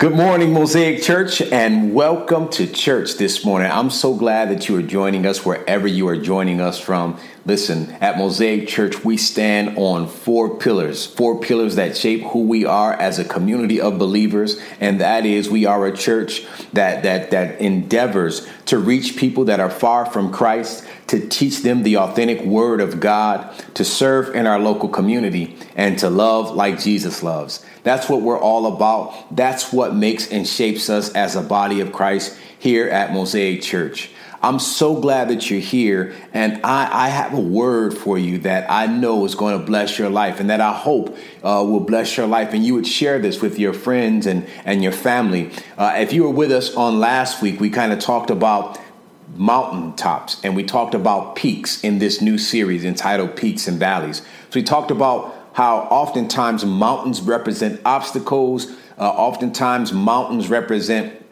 Good 0.00 0.16
morning, 0.16 0.54
Mosaic 0.54 1.02
Church, 1.02 1.42
and 1.42 1.92
welcome 1.92 2.48
to 2.52 2.66
church 2.66 3.16
this 3.16 3.44
morning. 3.44 3.70
I'm 3.70 3.90
so 3.90 4.14
glad 4.14 4.48
that 4.48 4.66
you 4.66 4.76
are 4.76 4.82
joining 4.82 5.26
us 5.26 5.44
wherever 5.44 5.86
you 5.86 6.08
are 6.08 6.16
joining 6.16 6.58
us 6.58 6.80
from. 6.80 7.20
Listen, 7.46 7.90
at 8.02 8.18
Mosaic 8.18 8.68
Church, 8.68 9.02
we 9.02 9.16
stand 9.16 9.78
on 9.78 10.06
four 10.06 10.58
pillars, 10.58 11.06
four 11.06 11.40
pillars 11.40 11.76
that 11.76 11.96
shape 11.96 12.22
who 12.22 12.42
we 12.42 12.66
are 12.66 12.92
as 12.92 13.18
a 13.18 13.24
community 13.24 13.80
of 13.80 13.98
believers, 13.98 14.60
and 14.78 15.00
that 15.00 15.24
is 15.24 15.48
we 15.48 15.64
are 15.64 15.86
a 15.86 15.96
church 15.96 16.46
that 16.74 17.02
that 17.02 17.30
that 17.30 17.58
endeavors 17.58 18.46
to 18.66 18.78
reach 18.78 19.16
people 19.16 19.46
that 19.46 19.58
are 19.58 19.70
far 19.70 20.04
from 20.04 20.30
Christ, 20.30 20.86
to 21.06 21.26
teach 21.28 21.62
them 21.62 21.82
the 21.82 21.96
authentic 21.96 22.42
word 22.42 22.82
of 22.82 23.00
God, 23.00 23.50
to 23.72 23.86
serve 23.86 24.34
in 24.34 24.46
our 24.46 24.58
local 24.58 24.90
community, 24.90 25.56
and 25.74 25.98
to 26.00 26.10
love 26.10 26.54
like 26.54 26.78
Jesus 26.78 27.22
loves. 27.22 27.64
That's 27.84 28.10
what 28.10 28.20
we're 28.20 28.38
all 28.38 28.66
about. 28.66 29.34
That's 29.34 29.72
what 29.72 29.94
makes 29.94 30.30
and 30.30 30.46
shapes 30.46 30.90
us 30.90 31.10
as 31.14 31.36
a 31.36 31.42
body 31.42 31.80
of 31.80 31.90
Christ 31.90 32.38
here 32.58 32.88
at 32.90 33.14
Mosaic 33.14 33.62
Church. 33.62 34.10
I'm 34.42 34.58
so 34.58 34.98
glad 34.98 35.28
that 35.28 35.50
you're 35.50 35.60
here, 35.60 36.14
and 36.32 36.64
I, 36.64 37.06
I, 37.06 37.08
have 37.08 37.34
a 37.34 37.40
word 37.40 37.92
for 37.92 38.16
you 38.16 38.38
that 38.38 38.70
I 38.70 38.86
know 38.86 39.26
is 39.26 39.34
going 39.34 39.58
to 39.58 39.64
bless 39.64 39.98
your 39.98 40.08
life, 40.08 40.40
and 40.40 40.48
that 40.48 40.62
I 40.62 40.72
hope 40.72 41.16
uh, 41.42 41.62
will 41.66 41.80
bless 41.80 42.16
your 42.16 42.26
life. 42.26 42.54
And 42.54 42.64
you 42.64 42.72
would 42.74 42.86
share 42.86 43.18
this 43.18 43.42
with 43.42 43.58
your 43.58 43.74
friends 43.74 44.26
and, 44.26 44.48
and 44.64 44.82
your 44.82 44.92
family. 44.92 45.50
Uh, 45.76 45.94
if 45.98 46.14
you 46.14 46.22
were 46.22 46.30
with 46.30 46.52
us 46.52 46.74
on 46.74 47.00
last 47.00 47.42
week, 47.42 47.60
we 47.60 47.68
kind 47.68 47.92
of 47.92 47.98
talked 47.98 48.30
about 48.30 48.78
mountaintops 49.36 50.42
and 50.42 50.56
we 50.56 50.64
talked 50.64 50.94
about 50.94 51.36
peaks 51.36 51.82
in 51.84 51.98
this 51.98 52.20
new 52.20 52.36
series 52.36 52.84
entitled 52.84 53.36
Peaks 53.36 53.68
and 53.68 53.78
Valleys. 53.78 54.18
So 54.18 54.58
we 54.58 54.62
talked 54.62 54.90
about 54.90 55.34
how 55.52 55.80
oftentimes 55.82 56.64
mountains 56.64 57.20
represent 57.20 57.80
obstacles, 57.84 58.70
uh, 58.98 59.08
oftentimes 59.08 59.92
mountains 59.92 60.48
represent 60.48 61.24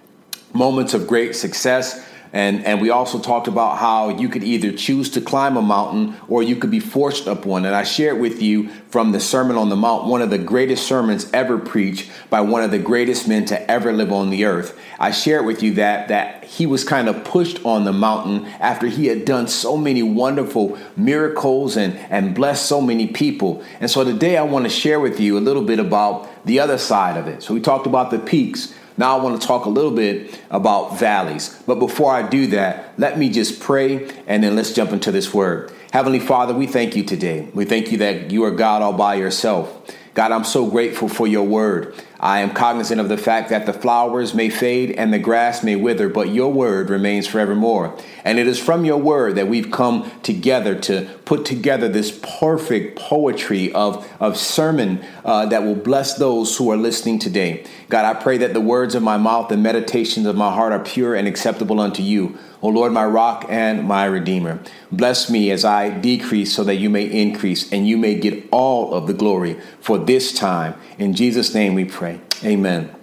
moments 0.53 0.95
of 0.95 1.07
great 1.07 1.37
success. 1.37 2.05
And, 2.33 2.65
and 2.65 2.81
we 2.81 2.91
also 2.91 3.19
talked 3.19 3.49
about 3.49 3.79
how 3.79 4.11
you 4.11 4.29
could 4.29 4.45
either 4.45 4.73
choose 4.73 5.11
to 5.11 5.21
climb 5.21 5.57
a 5.57 5.63
mountain 5.63 6.17
or 6.29 6.43
you 6.43 6.57
could 6.57 6.71
be 6.71 6.81
forced 6.81 7.27
up 7.27 7.47
one. 7.47 7.65
And 7.65 7.75
I 7.75 7.85
shared 7.85 8.21
with 8.21 8.43
you 8.43 8.69
from 8.91 9.13
the 9.13 9.21
Sermon 9.21 9.57
on 9.57 9.69
the 9.69 9.77
Mount, 9.77 10.07
one 10.07 10.23
of 10.23 10.31
the 10.31 10.39
greatest 10.39 10.87
sermons 10.87 11.31
ever 11.33 11.59
preached 11.59 12.11
by 12.31 12.41
one 12.41 12.63
of 12.63 12.71
the 12.71 12.79
greatest 12.79 13.29
men 13.29 13.45
to 13.47 13.71
ever 13.71 13.93
live 13.93 14.13
on 14.13 14.31
the 14.31 14.45
earth. 14.45 14.79
I 14.99 15.11
shared 15.11 15.47
with 15.47 15.63
you 15.63 15.75
that, 15.75 16.09
that 16.09 16.45
he 16.45 16.67
was 16.67 16.85
kind 16.85 17.09
of 17.09 17.25
pushed 17.25 17.65
on 17.65 17.85
the 17.85 17.93
mountain 17.93 18.47
after 18.59 18.87
he 18.87 19.07
had 19.07 19.25
done 19.25 19.49
so 19.49 19.77
many 19.77 20.03
wonderful 20.03 20.79
miracles 20.97 21.77
and, 21.77 21.97
and 22.11 22.35
blessed 22.35 22.67
so 22.67 22.81
many 22.81 23.07
people. 23.07 23.63
And 23.81 23.91
so 23.91 24.05
today 24.05 24.37
I 24.37 24.43
want 24.43 24.65
to 24.65 24.71
share 24.71 25.01
with 25.01 25.21
you 25.21 25.39
a 25.39 25.41
little 25.41 25.63
bit 25.63 25.79
about 25.79 26.29
the 26.45 26.61
other 26.61 26.79
side 26.79 27.17
of 27.17 27.27
it. 27.27 27.43
So 27.43 27.55
we 27.55 27.61
talked 27.61 27.87
about 27.87 28.11
the 28.11 28.19
peaks. 28.19 28.75
Now 28.99 29.17
I 29.17 29.23
want 29.23 29.41
to 29.41 29.47
talk 29.47 29.65
a 29.65 29.71
little 29.71 29.93
bit 29.93 30.39
about 30.51 30.99
valleys. 30.99 31.57
But 31.67 31.77
before 31.77 32.13
I 32.13 32.29
do 32.29 32.49
that, 32.49 32.99
let 32.99 33.17
me 33.17 33.31
just 33.31 33.61
pray 33.61 34.11
and 34.27 34.43
then 34.43 34.57
let's 34.57 34.73
jump 34.73 34.91
into 34.91 35.13
this 35.13 35.33
word. 35.33 35.73
Heavenly 35.93 36.21
Father, 36.21 36.53
we 36.53 36.67
thank 36.67 36.97
you 36.97 37.05
today. 37.05 37.49
We 37.55 37.65
thank 37.65 37.93
you 37.93 37.99
that 37.99 38.31
you 38.33 38.45
are 38.45 38.51
God 38.51 38.83
all 38.83 38.93
by 38.93 39.15
yourself. 39.15 39.73
God, 40.15 40.33
I'm 40.33 40.45
so 40.45 40.69
grateful 40.69 41.09
for 41.09 41.29
your 41.29 41.45
word. 41.45 41.95
I 42.21 42.41
am 42.41 42.51
cognizant 42.51 43.01
of 43.01 43.09
the 43.09 43.17
fact 43.17 43.51
that 43.51 43.67
the 43.67 43.73
flowers 43.73 44.35
may 44.35 44.51
fade 44.51 44.91
and 44.93 45.13
the 45.13 45.21
grass 45.21 45.63
may 45.63 45.77
wither, 45.77 46.09
but 46.09 46.31
your 46.31 46.53
word 46.53 46.91
remains 46.91 47.29
forevermore. 47.29 47.97
And 48.25 48.41
it 48.41 48.49
is 48.49 48.59
from 48.59 48.85
your 48.85 48.97
word 48.97 49.37
that 49.37 49.47
we've 49.47 49.71
come 49.71 50.11
together 50.23 50.75
to 50.81 51.09
put 51.25 51.45
together 51.45 51.89
this 51.89 52.19
perfect 52.41 52.99
poetry 52.99 53.73
of, 53.73 54.09
of 54.19 54.37
sermon 54.37 55.05
uh, 55.25 55.47
that 55.47 55.63
will 55.63 55.77
bless 55.77 56.15
those 56.15 56.57
who 56.57 56.71
are 56.71 56.77
listening 56.77 57.21
today. 57.21 57.65
God, 57.89 58.05
I 58.05 58.21
pray 58.21 58.39
that 58.39 58.53
the 58.53 58.61
words 58.61 58.97
of 58.97 59.03
my 59.03 59.17
mouth 59.17 59.53
and 59.53 59.63
meditations 59.63 60.27
of 60.27 60.35
my 60.35 60.53
heart 60.53 60.73
are 60.73 60.83
pure 60.83 61.15
and 61.15 61.29
acceptable 61.29 61.79
unto 61.79 62.03
you. 62.03 62.37
O 62.61 62.69
Lord, 62.69 62.93
my 62.93 63.05
rock 63.05 63.47
and 63.49 63.87
my 63.87 64.05
redeemer. 64.07 64.59
Bless 64.91 65.31
me 65.31 65.53
as 65.53 65.65
I 65.65 65.91
decrease 65.91 66.53
so 66.53 66.65
that 66.65 66.77
you 66.77 66.91
may 66.91 67.05
increase 67.05 67.71
and 67.73 67.87
you 67.87 67.97
may 67.97 68.17
get 68.17 68.49
all 68.51 68.93
of 68.93 69.07
the 69.07 69.15
glory 69.15 69.61
for 69.81 69.97
this 69.99 70.33
time. 70.33 70.75
In 70.99 71.15
Jesus' 71.15 71.55
name 71.55 71.75
we 71.75 71.85
pray. 71.85 72.08
Amen. 72.45 72.95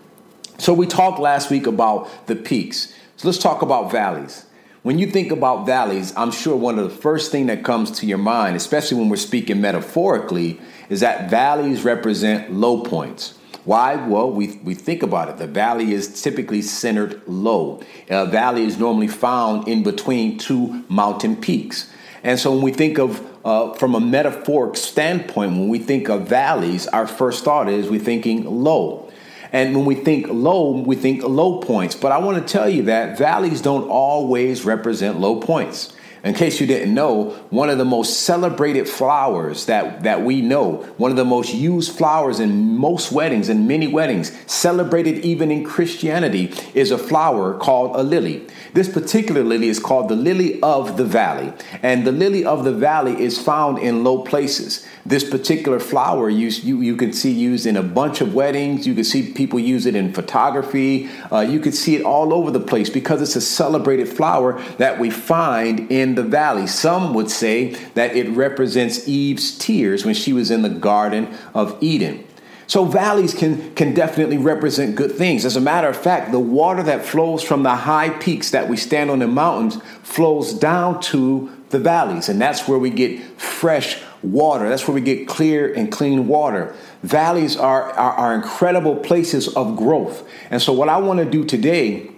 So 0.58 0.74
we 0.74 0.88
talked 0.88 1.20
last 1.20 1.50
week 1.50 1.68
about 1.68 2.28
the 2.28 2.36
peaks. 2.36 2.94
So 3.18 3.28
let's 3.28 3.38
talk 3.38 3.62
about 3.62 3.92
valleys. 3.92 4.46
When 4.84 5.00
you 5.00 5.10
think 5.10 5.32
about 5.32 5.66
valleys, 5.66 6.14
I'm 6.16 6.32
sure 6.32 6.56
one 6.56 6.78
of 6.78 6.90
the 6.90 6.96
first 6.96 7.32
thing 7.32 7.48
that 7.48 7.64
comes 7.64 7.90
to 8.00 8.06
your 8.06 8.20
mind, 8.20 8.56
especially 8.56 9.00
when 9.00 9.10
we're 9.10 9.16
speaking 9.16 9.60
metaphorically, 9.60 10.62
is 10.90 11.00
that 11.00 11.30
valleys 11.30 11.84
represent 11.84 12.54
low 12.54 12.84
points. 12.84 13.34
Why? 13.64 13.96
Well, 13.96 14.30
we, 14.30 14.58
we 14.64 14.76
think 14.76 15.02
about 15.02 15.28
it. 15.28 15.38
The 15.38 15.48
valley 15.48 15.92
is 15.92 16.22
typically 16.22 16.62
centered 16.62 17.20
low. 17.28 17.82
A 18.10 18.28
valley 18.28 18.64
is 18.64 18.78
normally 18.78 19.08
found 19.08 19.68
in 19.68 19.82
between 19.82 20.38
two 20.38 20.84
mountain 20.88 21.36
peaks. 21.36 21.90
And 22.26 22.40
so 22.40 22.52
when 22.52 22.64
we 22.64 22.74
think 22.74 22.98
of, 22.98 23.24
uh, 23.46 23.74
from 23.74 23.94
a 23.94 24.00
metaphoric 24.00 24.78
standpoint, 24.78 25.52
when 25.52 25.70
we 25.70 25.78
think 25.78 26.10
of 26.10 26.28
valleys, 26.28 26.88
our 26.88 27.06
first 27.06 27.44
thought 27.44 27.70
is 27.70 27.88
we're 27.88 28.00
thinking 28.00 28.46
low. 28.64 29.12
And 29.54 29.76
when 29.76 29.86
we 29.86 29.94
think 29.94 30.26
low, 30.30 30.72
we 30.72 30.96
think 30.96 31.24
low 31.24 31.60
points. 31.60 31.94
But 31.94 32.12
I 32.12 32.18
want 32.18 32.46
to 32.46 32.52
tell 32.52 32.68
you 32.68 32.82
that 32.84 33.16
valleys 33.20 33.62
don't 33.62 33.88
always 33.88 34.66
represent 34.66 35.20
low 35.20 35.40
points. 35.40 35.94
In 36.26 36.34
case 36.34 36.60
you 36.60 36.66
didn't 36.66 36.96
know, 36.96 37.30
one 37.52 37.70
of 37.70 37.78
the 37.78 37.86
most 37.86 38.22
celebrated 38.22 38.90
flowers 38.90 39.68
that, 39.68 40.02
that 40.02 40.24
we 40.24 40.42
know, 40.42 40.78
one 40.98 41.12
of 41.12 41.18
the 41.18 41.24
most 41.24 41.54
used 41.54 41.96
flowers 41.96 42.40
in 42.40 42.76
most 42.76 43.12
weddings 43.12 43.48
and 43.48 43.68
many 43.68 43.86
weddings, 43.86 44.32
celebrated 44.52 45.24
even 45.24 45.52
in 45.52 45.64
Christianity, 45.64 46.52
is 46.74 46.90
a 46.90 46.98
flower 46.98 47.56
called 47.56 47.96
a 47.96 48.02
lily. 48.02 48.48
This 48.74 48.92
particular 48.92 49.44
lily 49.44 49.70
is 49.70 49.80
called 49.80 50.10
the 50.10 50.16
lily 50.16 50.60
of 50.62 50.98
the 50.98 51.06
valley, 51.06 51.54
and 51.84 52.08
the 52.08 52.12
lily 52.12 52.44
of 52.44 52.64
the 52.64 52.74
valley 52.74 53.22
is 53.22 53.40
found 53.40 53.78
in 53.78 54.04
low 54.04 54.24
places. 54.24 54.84
This 55.06 55.24
particular 55.24 55.80
flower 55.80 56.32
you, 56.32 56.48
you, 56.48 56.82
you 56.82 56.96
can 56.96 57.14
see 57.14 57.32
used 57.32 57.68
in 57.68 57.78
a 57.78 57.84
bunch 57.84 58.22
of 58.22 58.34
weddings. 58.34 58.88
You 58.88 58.96
can 58.96 59.04
see 59.04 59.32
people 59.32 59.60
use 59.60 59.86
it 59.86 59.96
in 59.96 60.12
photography. 60.12 61.08
Uh, 61.32 61.42
you 61.42 61.60
can 61.60 61.74
see 61.74 61.96
it 61.96 62.02
all 62.02 62.34
over 62.34 62.50
the 62.50 62.60
place 62.60 62.90
because 62.90 63.22
it's 63.22 63.36
a 63.36 63.42
celebrated 63.42 64.10
flower 64.10 64.60
that 64.78 65.00
we 65.00 65.12
find 65.12 65.92
in 65.92 66.15
the 66.16 66.24
valley. 66.24 66.68
Some 66.68 67.14
would 67.14 67.30
say 67.30 67.74
that 67.94 68.16
it 68.16 68.30
represents 68.30 69.08
Eve's 69.08 69.58
tears 69.58 70.06
when 70.06 70.16
she 70.16 70.34
was 70.34 70.52
in 70.52 70.62
the 70.62 70.70
Garden 70.70 71.36
of 71.54 71.78
Eden. 71.82 72.26
So 72.68 72.86
valleys 72.86 73.34
can, 73.34 73.76
can 73.76 73.94
definitely 73.94 74.38
represent 74.38 74.96
good 74.96 75.12
things. 75.12 75.46
As 75.46 75.56
a 75.56 75.62
matter 75.62 75.88
of 75.88 75.96
fact, 75.96 76.32
the 76.32 76.40
water 76.40 76.82
that 76.84 77.06
flows 77.06 77.44
from 77.44 77.64
the 77.64 77.76
high 77.76 78.10
peaks 78.10 78.52
that 78.52 78.68
we 78.68 78.78
stand 78.78 79.12
on 79.12 79.20
the 79.20 79.28
mountains 79.28 79.78
flows 80.02 80.54
down 80.54 81.00
to 81.02 81.52
the 81.70 81.80
valleys, 81.80 82.30
and 82.30 82.42
that's 82.42 82.68
where 82.68 82.80
we 82.80 82.90
get 82.90 83.22
fresh 83.40 84.02
water. 84.24 84.68
That's 84.68 84.88
where 84.88 84.96
we 84.96 85.02
get 85.02 85.28
clear 85.28 85.72
and 85.74 85.92
clean 85.92 86.28
water. 86.28 86.76
Valleys 87.04 87.56
are, 87.56 87.92
are, 87.92 88.14
are 88.14 88.34
incredible 88.34 88.96
places 88.96 89.48
of 89.56 89.76
growth. 89.76 90.28
And 90.50 90.62
so, 90.62 90.74
what 90.74 90.90
I 90.90 90.98
want 90.98 91.20
to 91.20 91.26
do 91.26 91.44
today 91.44 92.15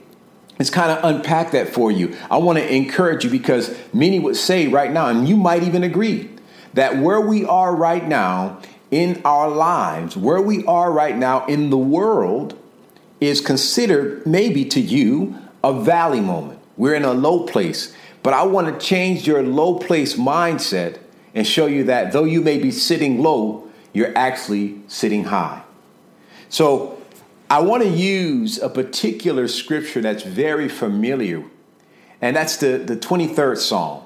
is 0.60 0.70
kind 0.70 0.92
of 0.92 1.04
unpack 1.04 1.52
that 1.52 1.70
for 1.70 1.92
you. 1.92 2.16
I 2.30 2.38
want 2.38 2.58
to 2.58 2.74
encourage 2.74 3.24
you 3.24 3.30
because 3.30 3.76
many 3.94 4.20
would 4.20 4.36
say 4.36 4.68
right 4.68 4.92
now, 4.92 5.08
and 5.08 5.28
you 5.28 5.38
might 5.38 5.64
even 5.64 5.84
agree, 5.84 6.30
that 6.74 6.98
where 6.98 7.22
we 7.22 7.46
are 7.46 7.76
right 7.76 8.08
now 8.08 8.62
in 8.92 9.22
our 9.26 9.50
lives, 9.50 10.16
where 10.16 10.42
we 10.42 10.66
are 10.66 10.92
right 10.92 11.16
now 11.16 11.46
in 11.46 11.70
the 11.70 11.78
world, 11.78 12.58
is 13.20 13.42
considered 13.42 14.26
maybe 14.26 14.64
to 14.66 14.80
you 14.80 15.36
a 15.64 15.74
valley 15.74 16.22
moment. 16.22 16.60
We're 16.78 16.96
in 16.96 17.04
a 17.04 17.14
low 17.14 17.46
place. 17.46 17.96
But 18.24 18.34
I 18.34 18.44
want 18.44 18.68
to 18.68 18.86
change 18.86 19.26
your 19.26 19.42
low 19.44 19.80
place 19.80 20.16
mindset 20.16 21.00
and 21.34 21.46
show 21.46 21.66
you 21.66 21.86
that 21.86 22.12
though 22.12 22.24
you 22.24 22.42
may 22.42 22.58
be 22.58 22.72
sitting 22.72 23.22
low, 23.22 23.70
you're 23.94 24.16
actually 24.18 24.82
sitting 24.88 25.26
high. 25.26 25.64
So 26.50 26.97
I 27.50 27.62
want 27.62 27.84
to 27.84 27.90
use 27.90 28.60
a 28.60 28.68
particular 28.68 29.48
scripture 29.48 30.02
that's 30.02 30.24
very 30.24 30.68
familiar, 30.68 31.44
and 32.22 32.36
that's 32.36 32.58
the, 32.58 32.78
the 32.78 32.98
23rd 32.98 33.58
Psalm. 33.58 34.04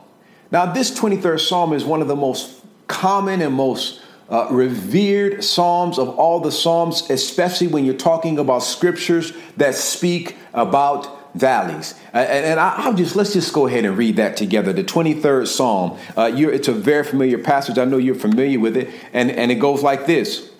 Now, 0.52 0.72
this 0.72 0.92
23rd 0.92 1.40
Psalm 1.40 1.74
is 1.74 1.84
one 1.84 2.02
of 2.02 2.08
the 2.08 2.16
most 2.16 2.64
common 2.88 3.42
and 3.42 3.56
most 3.56 4.02
uh, 4.30 4.48
revered 4.52 5.44
Psalms 5.44 5.98
of 5.98 6.10
all 6.20 6.40
the 6.40 6.52
Psalms, 6.52 7.10
especially 7.10 7.68
when 7.68 7.84
you're 7.84 7.96
talking 7.96 8.38
about 8.38 8.60
scriptures 8.60 9.34
that 9.58 9.74
speak 9.74 10.38
about 10.54 11.34
valleys. 11.34 11.96
And, 12.14 12.46
and 12.46 12.60
I, 12.60 12.90
will 12.90 12.96
just 12.96 13.16
let's 13.16 13.34
just 13.34 13.54
go 13.54 13.66
ahead 13.66 13.86
and 13.86 13.98
read 13.98 14.18
that 14.18 14.38
together. 14.38 14.72
The 14.72 14.84
23rd 14.84 15.48
Psalm. 15.48 15.98
Uh, 16.16 16.32
it's 16.36 16.68
a 16.68 16.74
very 16.74 17.04
familiar 17.04 17.40
passage. 17.40 17.80
I 17.80 17.86
know 17.86 17.98
you're 17.98 18.14
familiar 18.14 18.60
with 18.60 18.78
it, 18.78 18.90
and 19.14 19.32
and 19.32 19.52
it 19.52 19.56
goes 19.56 19.82
like 19.82 20.06
this. 20.06 20.52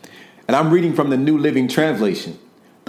And 0.48 0.56
I'm 0.56 0.72
reading 0.72 0.94
from 0.94 1.10
the 1.12 1.18
New 1.18 1.38
Living 1.38 1.68
Translation. 1.68 2.40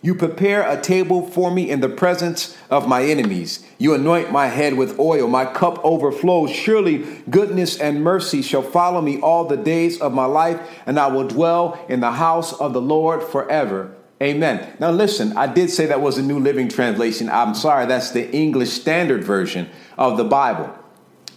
You 0.00 0.14
prepare 0.14 0.68
a 0.68 0.80
table 0.80 1.26
for 1.26 1.50
me 1.50 1.68
in 1.70 1.80
the 1.80 1.88
presence 1.88 2.56
of 2.70 2.86
my 2.86 3.02
enemies. 3.02 3.66
You 3.78 3.94
anoint 3.94 4.30
my 4.30 4.46
head 4.46 4.74
with 4.74 4.98
oil. 4.98 5.26
My 5.26 5.44
cup 5.44 5.84
overflows. 5.84 6.50
Surely 6.50 7.04
goodness 7.28 7.78
and 7.78 8.04
mercy 8.04 8.42
shall 8.42 8.62
follow 8.62 9.00
me 9.00 9.20
all 9.20 9.44
the 9.44 9.56
days 9.56 10.00
of 10.00 10.14
my 10.14 10.26
life, 10.26 10.60
and 10.86 10.98
I 10.98 11.08
will 11.08 11.26
dwell 11.26 11.84
in 11.88 12.00
the 12.00 12.12
house 12.12 12.52
of 12.52 12.72
the 12.72 12.80
Lord 12.80 13.22
forever. 13.22 13.94
Amen. 14.22 14.76
Now, 14.80 14.90
listen, 14.90 15.36
I 15.36 15.46
did 15.46 15.70
say 15.70 15.86
that 15.86 16.00
was 16.00 16.18
a 16.18 16.22
New 16.22 16.40
Living 16.40 16.68
Translation. 16.68 17.28
I'm 17.28 17.54
sorry, 17.54 17.86
that's 17.86 18.10
the 18.10 18.30
English 18.32 18.70
Standard 18.70 19.22
Version 19.22 19.68
of 19.96 20.16
the 20.16 20.24
Bible. 20.24 20.76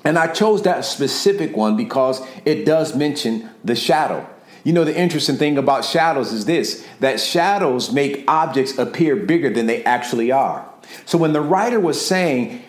And 0.03 0.17
I 0.17 0.27
chose 0.27 0.63
that 0.63 0.83
specific 0.83 1.55
one 1.55 1.77
because 1.77 2.25
it 2.43 2.65
does 2.65 2.95
mention 2.95 3.49
the 3.63 3.75
shadow. 3.75 4.27
You 4.63 4.73
know, 4.73 4.83
the 4.83 4.97
interesting 4.97 5.37
thing 5.37 5.57
about 5.57 5.85
shadows 5.85 6.31
is 6.31 6.45
this 6.45 6.85
that 6.99 7.19
shadows 7.19 7.91
make 7.91 8.23
objects 8.27 8.77
appear 8.77 9.15
bigger 9.15 9.49
than 9.49 9.65
they 9.65 9.83
actually 9.83 10.31
are. 10.31 10.67
So 11.05 11.17
when 11.17 11.33
the 11.33 11.41
writer 11.41 11.79
was 11.79 12.03
saying, 12.03 12.63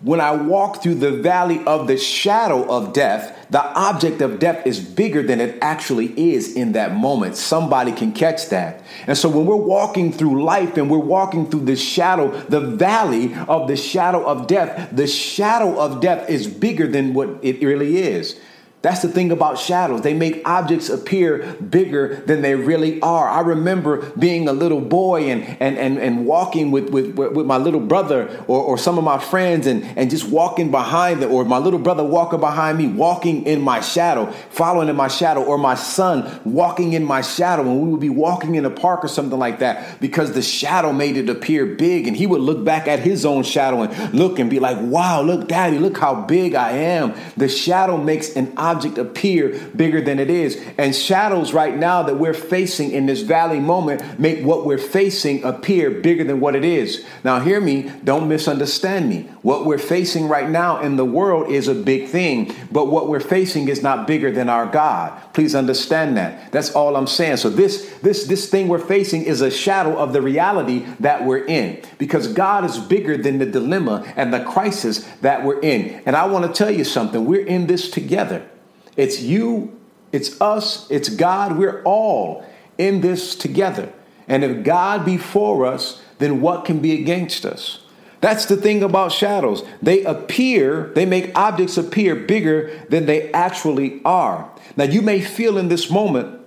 when 0.00 0.20
I 0.20 0.32
walk 0.32 0.82
through 0.82 0.96
the 0.96 1.10
valley 1.10 1.64
of 1.64 1.86
the 1.86 1.96
shadow 1.96 2.68
of 2.68 2.92
death, 2.92 3.46
the 3.48 3.62
object 3.62 4.20
of 4.20 4.38
death 4.38 4.66
is 4.66 4.78
bigger 4.78 5.22
than 5.22 5.40
it 5.40 5.56
actually 5.62 6.32
is 6.32 6.54
in 6.54 6.72
that 6.72 6.94
moment. 6.94 7.36
Somebody 7.36 7.92
can 7.92 8.12
catch 8.12 8.50
that. 8.50 8.82
And 9.06 9.16
so 9.16 9.28
when 9.28 9.46
we're 9.46 9.56
walking 9.56 10.12
through 10.12 10.44
life 10.44 10.76
and 10.76 10.90
we're 10.90 10.98
walking 10.98 11.50
through 11.50 11.64
the 11.64 11.76
shadow, 11.76 12.38
the 12.42 12.60
valley 12.60 13.34
of 13.48 13.68
the 13.68 13.76
shadow 13.76 14.26
of 14.26 14.46
death, 14.46 14.90
the 14.94 15.06
shadow 15.06 15.78
of 15.78 16.00
death 16.00 16.28
is 16.28 16.46
bigger 16.46 16.86
than 16.86 17.14
what 17.14 17.30
it 17.42 17.62
really 17.62 17.96
is. 17.96 18.38
That's 18.86 19.02
the 19.02 19.08
thing 19.08 19.32
about 19.32 19.58
shadows. 19.58 20.02
They 20.02 20.14
make 20.14 20.42
objects 20.44 20.90
appear 20.90 21.38
bigger 21.54 22.22
than 22.24 22.40
they 22.40 22.54
really 22.54 23.00
are. 23.00 23.28
I 23.28 23.40
remember 23.40 24.12
being 24.12 24.46
a 24.46 24.52
little 24.52 24.80
boy 24.80 25.22
and, 25.24 25.42
and, 25.60 25.76
and, 25.76 25.98
and 25.98 26.24
walking 26.24 26.70
with, 26.70 26.90
with, 26.90 27.16
with 27.16 27.46
my 27.46 27.56
little 27.56 27.80
brother 27.80 28.44
or, 28.46 28.62
or 28.62 28.78
some 28.78 28.96
of 28.96 29.02
my 29.02 29.18
friends 29.18 29.66
and, 29.66 29.82
and 29.98 30.08
just 30.08 30.28
walking 30.28 30.70
behind 30.70 31.20
them, 31.20 31.32
or 31.32 31.44
my 31.44 31.58
little 31.58 31.80
brother 31.80 32.04
walking 32.04 32.38
behind 32.38 32.78
me, 32.78 32.86
walking 32.86 33.44
in 33.44 33.60
my 33.60 33.80
shadow, 33.80 34.30
following 34.50 34.88
in 34.88 34.94
my 34.94 35.08
shadow, 35.08 35.42
or 35.42 35.58
my 35.58 35.74
son 35.74 36.40
walking 36.44 36.92
in 36.92 37.04
my 37.04 37.22
shadow. 37.22 37.62
And 37.62 37.82
we 37.82 37.90
would 37.90 38.00
be 38.00 38.08
walking 38.08 38.54
in 38.54 38.64
a 38.64 38.70
park 38.70 39.04
or 39.04 39.08
something 39.08 39.36
like 39.36 39.58
that 39.58 40.00
because 40.00 40.30
the 40.30 40.42
shadow 40.42 40.92
made 40.92 41.16
it 41.16 41.28
appear 41.28 41.66
big. 41.66 42.06
And 42.06 42.16
he 42.16 42.28
would 42.28 42.40
look 42.40 42.62
back 42.64 42.86
at 42.86 43.00
his 43.00 43.26
own 43.26 43.42
shadow 43.42 43.82
and 43.82 44.14
look 44.14 44.38
and 44.38 44.48
be 44.48 44.60
like, 44.60 44.78
wow, 44.80 45.22
look, 45.22 45.48
daddy, 45.48 45.80
look 45.80 45.98
how 45.98 46.14
big 46.14 46.54
I 46.54 46.70
am. 46.70 47.14
The 47.36 47.48
shadow 47.48 47.96
makes 47.96 48.36
an 48.36 48.52
object 48.56 48.75
object 48.76 48.98
appear 48.98 49.58
bigger 49.74 50.00
than 50.00 50.18
it 50.18 50.30
is. 50.30 50.62
And 50.76 50.94
shadows 50.94 51.52
right 51.52 51.76
now 51.76 52.02
that 52.02 52.16
we're 52.16 52.34
facing 52.34 52.90
in 52.90 53.06
this 53.06 53.22
valley 53.22 53.60
moment 53.60 54.20
make 54.20 54.44
what 54.44 54.66
we're 54.66 54.78
facing 54.78 55.42
appear 55.44 55.90
bigger 55.90 56.24
than 56.24 56.40
what 56.40 56.54
it 56.54 56.64
is. 56.64 57.04
Now, 57.24 57.40
hear 57.40 57.60
me, 57.60 57.90
don't 58.04 58.28
misunderstand 58.28 59.08
me. 59.08 59.28
What 59.42 59.64
we're 59.64 59.78
facing 59.78 60.28
right 60.28 60.48
now 60.48 60.80
in 60.80 60.96
the 60.96 61.04
world 61.04 61.50
is 61.50 61.68
a 61.68 61.74
big 61.74 62.08
thing, 62.08 62.54
but 62.70 62.86
what 62.86 63.08
we're 63.08 63.20
facing 63.20 63.68
is 63.68 63.82
not 63.82 64.06
bigger 64.06 64.30
than 64.30 64.48
our 64.48 64.66
God. 64.66 65.12
Please 65.32 65.54
understand 65.54 66.16
that. 66.16 66.52
That's 66.52 66.72
all 66.72 66.96
I'm 66.96 67.06
saying. 67.06 67.38
So 67.38 67.50
this 67.50 67.92
this 68.02 68.26
this 68.26 68.50
thing 68.50 68.68
we're 68.68 68.78
facing 68.78 69.22
is 69.22 69.40
a 69.40 69.50
shadow 69.50 69.96
of 69.96 70.12
the 70.12 70.20
reality 70.20 70.84
that 71.00 71.24
we're 71.24 71.44
in 71.44 71.82
because 71.98 72.26
God 72.26 72.64
is 72.64 72.78
bigger 72.78 73.16
than 73.16 73.38
the 73.38 73.46
dilemma 73.46 74.12
and 74.16 74.32
the 74.32 74.44
crisis 74.44 75.04
that 75.20 75.44
we're 75.44 75.60
in. 75.60 76.02
And 76.06 76.16
I 76.16 76.26
want 76.26 76.46
to 76.46 76.52
tell 76.52 76.70
you 76.70 76.84
something. 76.84 77.24
We're 77.24 77.46
in 77.46 77.66
this 77.66 77.90
together. 77.90 78.48
It's 78.96 79.20
you, 79.20 79.78
it's 80.12 80.40
us, 80.40 80.90
it's 80.90 81.08
God. 81.08 81.58
We're 81.58 81.82
all 81.82 82.44
in 82.78 83.00
this 83.00 83.34
together. 83.34 83.92
And 84.28 84.42
if 84.42 84.64
God 84.64 85.04
be 85.04 85.16
for 85.18 85.66
us, 85.66 86.02
then 86.18 86.40
what 86.40 86.64
can 86.64 86.80
be 86.80 87.00
against 87.00 87.44
us? 87.44 87.80
That's 88.20 88.46
the 88.46 88.56
thing 88.56 88.82
about 88.82 89.12
shadows. 89.12 89.62
They 89.82 90.02
appear, 90.04 90.90
they 90.94 91.06
make 91.06 91.36
objects 91.36 91.76
appear 91.76 92.16
bigger 92.16 92.84
than 92.88 93.06
they 93.06 93.30
actually 93.32 94.00
are. 94.04 94.50
Now, 94.76 94.84
you 94.84 95.02
may 95.02 95.20
feel 95.20 95.58
in 95.58 95.68
this 95.68 95.90
moment 95.90 96.40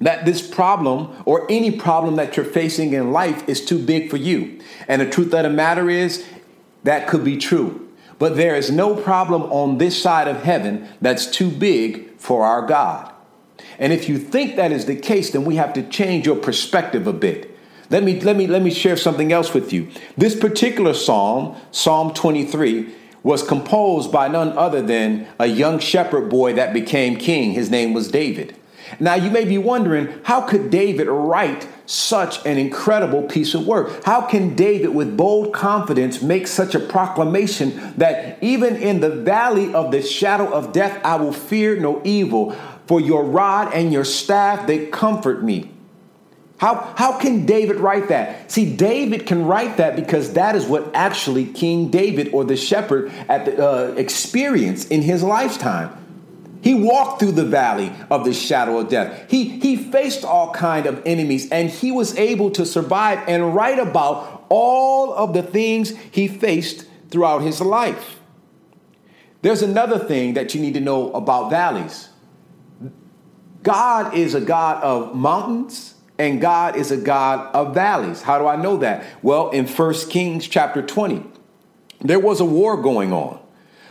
that 0.00 0.24
this 0.24 0.46
problem 0.46 1.14
or 1.26 1.46
any 1.50 1.70
problem 1.70 2.16
that 2.16 2.36
you're 2.36 2.46
facing 2.46 2.94
in 2.94 3.12
life 3.12 3.46
is 3.48 3.64
too 3.64 3.78
big 3.78 4.10
for 4.10 4.16
you. 4.16 4.60
And 4.88 5.02
the 5.02 5.10
truth 5.10 5.32
of 5.34 5.42
the 5.42 5.50
matter 5.50 5.90
is, 5.90 6.24
that 6.84 7.06
could 7.06 7.22
be 7.22 7.36
true. 7.36 7.89
But 8.20 8.36
there 8.36 8.54
is 8.54 8.70
no 8.70 8.94
problem 8.94 9.44
on 9.44 9.78
this 9.78 10.00
side 10.00 10.28
of 10.28 10.42
heaven 10.42 10.86
that's 11.00 11.26
too 11.26 11.50
big 11.50 12.18
for 12.18 12.44
our 12.44 12.66
God. 12.66 13.10
And 13.78 13.94
if 13.94 14.10
you 14.10 14.18
think 14.18 14.56
that 14.56 14.72
is 14.72 14.84
the 14.84 14.94
case, 14.94 15.30
then 15.30 15.46
we 15.46 15.56
have 15.56 15.72
to 15.72 15.82
change 15.82 16.26
your 16.26 16.36
perspective 16.36 17.06
a 17.06 17.14
bit. 17.14 17.56
Let 17.88 18.04
me 18.04 18.20
let 18.20 18.36
me 18.36 18.46
let 18.46 18.62
me 18.62 18.70
share 18.70 18.98
something 18.98 19.32
else 19.32 19.54
with 19.54 19.72
you. 19.72 19.88
This 20.18 20.38
particular 20.38 20.92
psalm, 20.92 21.56
Psalm 21.72 22.12
23, 22.12 22.94
was 23.22 23.42
composed 23.42 24.12
by 24.12 24.28
none 24.28 24.56
other 24.56 24.82
than 24.82 25.26
a 25.38 25.46
young 25.46 25.78
shepherd 25.78 26.28
boy 26.28 26.52
that 26.52 26.74
became 26.74 27.16
king. 27.16 27.52
His 27.52 27.70
name 27.70 27.94
was 27.94 28.08
David. 28.08 28.54
Now 28.98 29.14
you 29.14 29.30
may 29.30 29.44
be 29.44 29.58
wondering, 29.58 30.08
how 30.24 30.40
could 30.40 30.70
David 30.70 31.06
write 31.06 31.68
such 31.86 32.44
an 32.46 32.58
incredible 32.58 33.22
piece 33.22 33.54
of 33.54 33.66
work? 33.66 34.04
How 34.04 34.22
can 34.22 34.56
David, 34.56 34.88
with 34.88 35.16
bold 35.16 35.52
confidence, 35.52 36.22
make 36.22 36.46
such 36.46 36.74
a 36.74 36.80
proclamation 36.80 37.94
that 37.96 38.42
even 38.42 38.76
in 38.76 39.00
the 39.00 39.10
valley 39.10 39.72
of 39.72 39.90
the 39.90 40.02
shadow 40.02 40.50
of 40.52 40.72
death, 40.72 41.00
I 41.04 41.16
will 41.16 41.32
fear 41.32 41.78
no 41.78 42.00
evil, 42.04 42.56
for 42.86 43.00
your 43.00 43.22
rod 43.22 43.72
and 43.72 43.92
your 43.92 44.04
staff, 44.04 44.66
they 44.66 44.86
comfort 44.86 45.44
me? 45.44 45.70
How, 46.58 46.92
how 46.96 47.18
can 47.18 47.46
David 47.46 47.76
write 47.76 48.08
that? 48.08 48.50
See, 48.50 48.74
David 48.74 49.26
can 49.26 49.46
write 49.46 49.76
that 49.76 49.94
because 49.94 50.32
that 50.32 50.56
is 50.56 50.66
what 50.66 50.90
actually 50.92 51.46
King 51.46 51.88
David 51.88 52.34
or 52.34 52.44
the 52.44 52.56
shepherd 52.56 53.12
at 53.28 53.46
the, 53.46 53.64
uh, 53.64 53.94
experienced 53.94 54.90
in 54.90 55.02
his 55.02 55.22
lifetime. 55.22 55.96
He 56.62 56.74
walked 56.74 57.20
through 57.20 57.32
the 57.32 57.44
valley 57.44 57.92
of 58.10 58.24
the 58.24 58.34
shadow 58.34 58.78
of 58.78 58.88
death. 58.88 59.30
He, 59.30 59.60
he 59.60 59.76
faced 59.76 60.24
all 60.24 60.52
kind 60.52 60.86
of 60.86 61.02
enemies 61.06 61.50
and 61.50 61.70
he 61.70 61.90
was 61.90 62.16
able 62.18 62.50
to 62.52 62.66
survive 62.66 63.26
and 63.26 63.54
write 63.54 63.78
about 63.78 64.44
all 64.48 65.14
of 65.14 65.32
the 65.32 65.42
things 65.42 65.96
he 66.10 66.28
faced 66.28 66.86
throughout 67.10 67.42
his 67.42 67.60
life. 67.60 68.20
There's 69.42 69.62
another 69.62 69.98
thing 69.98 70.34
that 70.34 70.54
you 70.54 70.60
need 70.60 70.74
to 70.74 70.80
know 70.80 71.12
about 71.12 71.48
valleys. 71.48 72.10
God 73.62 74.14
is 74.14 74.34
a 74.34 74.40
God 74.40 74.82
of 74.82 75.14
mountains 75.14 75.94
and 76.18 76.40
God 76.40 76.76
is 76.76 76.90
a 76.90 76.96
God 76.98 77.54
of 77.54 77.74
valleys. 77.74 78.20
How 78.20 78.38
do 78.38 78.46
I 78.46 78.56
know 78.56 78.76
that? 78.78 79.04
Well, 79.22 79.48
in 79.50 79.66
1 79.66 79.94
Kings 80.10 80.46
chapter 80.46 80.82
20, 80.82 81.24
there 82.00 82.20
was 82.20 82.40
a 82.40 82.44
war 82.44 82.76
going 82.76 83.12
on 83.12 83.40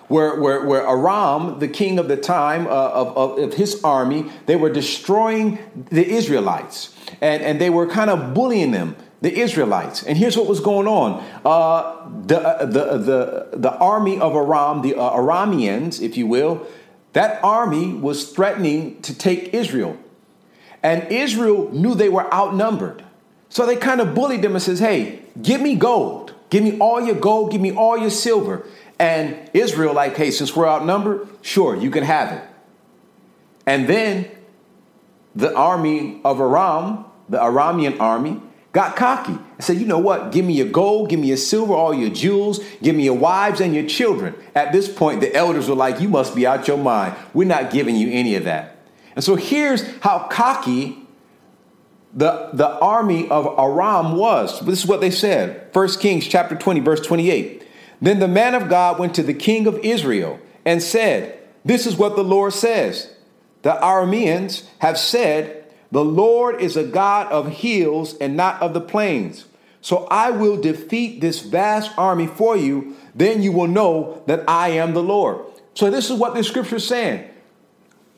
where, 0.10 0.40
where, 0.40 0.66
where 0.66 0.86
Aram, 0.86 1.60
the 1.60 1.68
king 1.68 1.98
of 1.98 2.08
the 2.08 2.18
time 2.18 2.68
uh, 2.68 2.70
of, 2.70 3.18
of, 3.18 3.40
of, 3.40 3.54
his 3.54 3.82
army, 3.84 4.30
they 4.48 4.56
were 4.56 4.70
destroying 4.70 5.60
the 5.92 6.06
Israelites 6.06 6.94
and, 7.22 7.42
and 7.42 7.62
they 7.62 7.70
were 7.70 7.88
kind 7.88 8.10
of 8.10 8.34
bullying 8.34 8.72
them, 8.72 8.96
the 9.22 9.34
Israelites. 9.34 10.04
And 10.04 10.18
here's 10.18 10.36
what 10.36 10.48
was 10.48 10.60
going 10.60 10.88
on 10.88 11.24
uh, 11.46 12.10
the, 12.26 12.42
uh, 12.42 12.66
the, 12.66 12.98
the, 12.98 13.50
the 13.58 13.74
army 13.78 14.20
of 14.20 14.36
Aram, 14.36 14.82
the 14.82 14.96
uh, 14.96 16.02
if 16.02 16.18
you 16.18 16.28
will, 16.28 16.68
that 17.14 17.44
army 17.44 17.94
was 17.94 18.32
threatening 18.32 19.02
to 19.04 19.18
take 19.18 19.54
Israel. 19.54 19.98
And 20.82 21.08
Israel 21.12 21.70
knew 21.72 21.94
they 21.94 22.10
were 22.10 22.34
outnumbered. 22.34 23.04
So 23.50 23.66
they 23.66 23.76
kind 23.76 24.00
of 24.00 24.16
bullied 24.16 24.42
them 24.42 24.54
and 24.54 24.62
says, 24.62 24.80
"Hey, 24.80 25.20
give 25.42 25.60
me 25.60 25.76
gold. 25.76 26.34
Give 26.50 26.64
me 26.64 26.78
all 26.80 27.02
your 27.02 27.16
gold, 27.16 27.52
give 27.52 27.62
me 27.62 27.74
all 27.74 27.98
your 27.98 28.12
silver." 28.12 28.66
And 29.00 29.50
Israel 29.54 29.94
like, 29.94 30.18
"Hey, 30.18 30.30
since 30.30 30.56
we're 30.56 30.68
outnumbered, 30.68 31.28
sure, 31.42 31.76
you 31.76 31.90
can 31.90 32.04
have 32.04 32.34
it." 32.34 32.44
And 33.66 33.88
then 33.88 34.30
the 35.36 35.56
army 35.56 36.22
of 36.24 36.40
Aram, 36.40 37.06
the 37.30 37.38
Aramean 37.38 38.00
army, 38.00 38.42
got 38.74 38.96
cocky 38.96 39.34
and 39.34 39.64
said, 39.64 39.78
You 39.78 39.86
know 39.86 40.00
what? 40.00 40.32
Give 40.32 40.46
me 40.46 40.54
your 40.54 40.68
gold, 40.68 41.10
give 41.10 41.20
me 41.20 41.28
your 41.28 41.38
silver, 41.38 41.74
all 41.74 41.94
your 41.94 42.10
jewels, 42.10 42.60
give 42.82 42.96
me 42.96 43.04
your 43.04 43.18
wives 43.18 43.62
and 43.62 43.74
your 43.74 43.86
children. 43.86 44.36
At 44.56 44.72
this 44.72 44.92
point, 44.92 45.22
the 45.22 45.34
elders 45.36 45.70
were 45.70 45.76
like, 45.76 46.00
You 46.00 46.10
must 46.10 46.36
be 46.36 46.46
out 46.46 46.68
your 46.68 46.78
mind. 46.78 47.16
We're 47.34 47.48
not 47.48 47.72
giving 47.72 47.96
you 47.96 48.12
any 48.12 48.36
of 48.36 48.44
that. 48.46 48.78
And 49.16 49.24
so 49.24 49.36
here's 49.36 49.86
how 50.00 50.28
cocky 50.30 50.98
the, 52.14 52.50
the 52.54 52.68
army 52.80 53.30
of 53.30 53.46
Aram 53.60 54.16
was. 54.16 54.60
This 54.62 54.80
is 54.80 54.88
what 54.88 55.02
they 55.02 55.12
said. 55.12 55.70
1 55.74 55.90
Kings 56.00 56.28
chapter 56.28 56.56
20, 56.56 56.80
verse 56.80 57.02
28. 57.02 57.64
Then 58.02 58.20
the 58.20 58.28
man 58.28 58.56
of 58.56 58.70
God 58.70 59.00
went 59.00 59.14
to 59.16 59.24
the 59.24 59.34
king 59.34 59.68
of 59.68 59.80
Israel 59.80 60.40
and 60.66 60.82
said, 60.82 61.40
This 61.66 61.86
is 61.86 61.98
what 61.98 62.16
the 62.16 62.24
Lord 62.24 62.54
says. 62.54 63.14
The 63.62 63.78
Arameans 63.82 64.66
have 64.80 64.98
said, 64.98 65.66
The 65.92 66.04
Lord 66.06 66.62
is 66.62 66.78
a 66.78 66.84
God 66.84 67.28
of 67.32 67.50
hills 67.50 68.16
and 68.18 68.38
not 68.38 68.62
of 68.62 68.74
the 68.74 68.82
plains. 68.82 69.46
So 69.82 70.06
I 70.06 70.32
will 70.32 70.60
defeat 70.60 71.22
this 71.22 71.40
vast 71.42 71.92
army 71.98 72.28
for 72.28 72.56
you. 72.58 72.96
Then 73.16 73.42
you 73.42 73.52
will 73.52 73.68
know 73.68 74.24
that 74.28 74.44
I 74.48 74.70
am 74.70 74.94
the 74.94 75.04
Lord. 75.04 75.46
So 75.74 75.90
this 75.90 76.10
is 76.10 76.20
what 76.20 76.34
the 76.34 76.44
scripture 76.44 76.78
is 76.78 76.88
saying. 76.88 77.30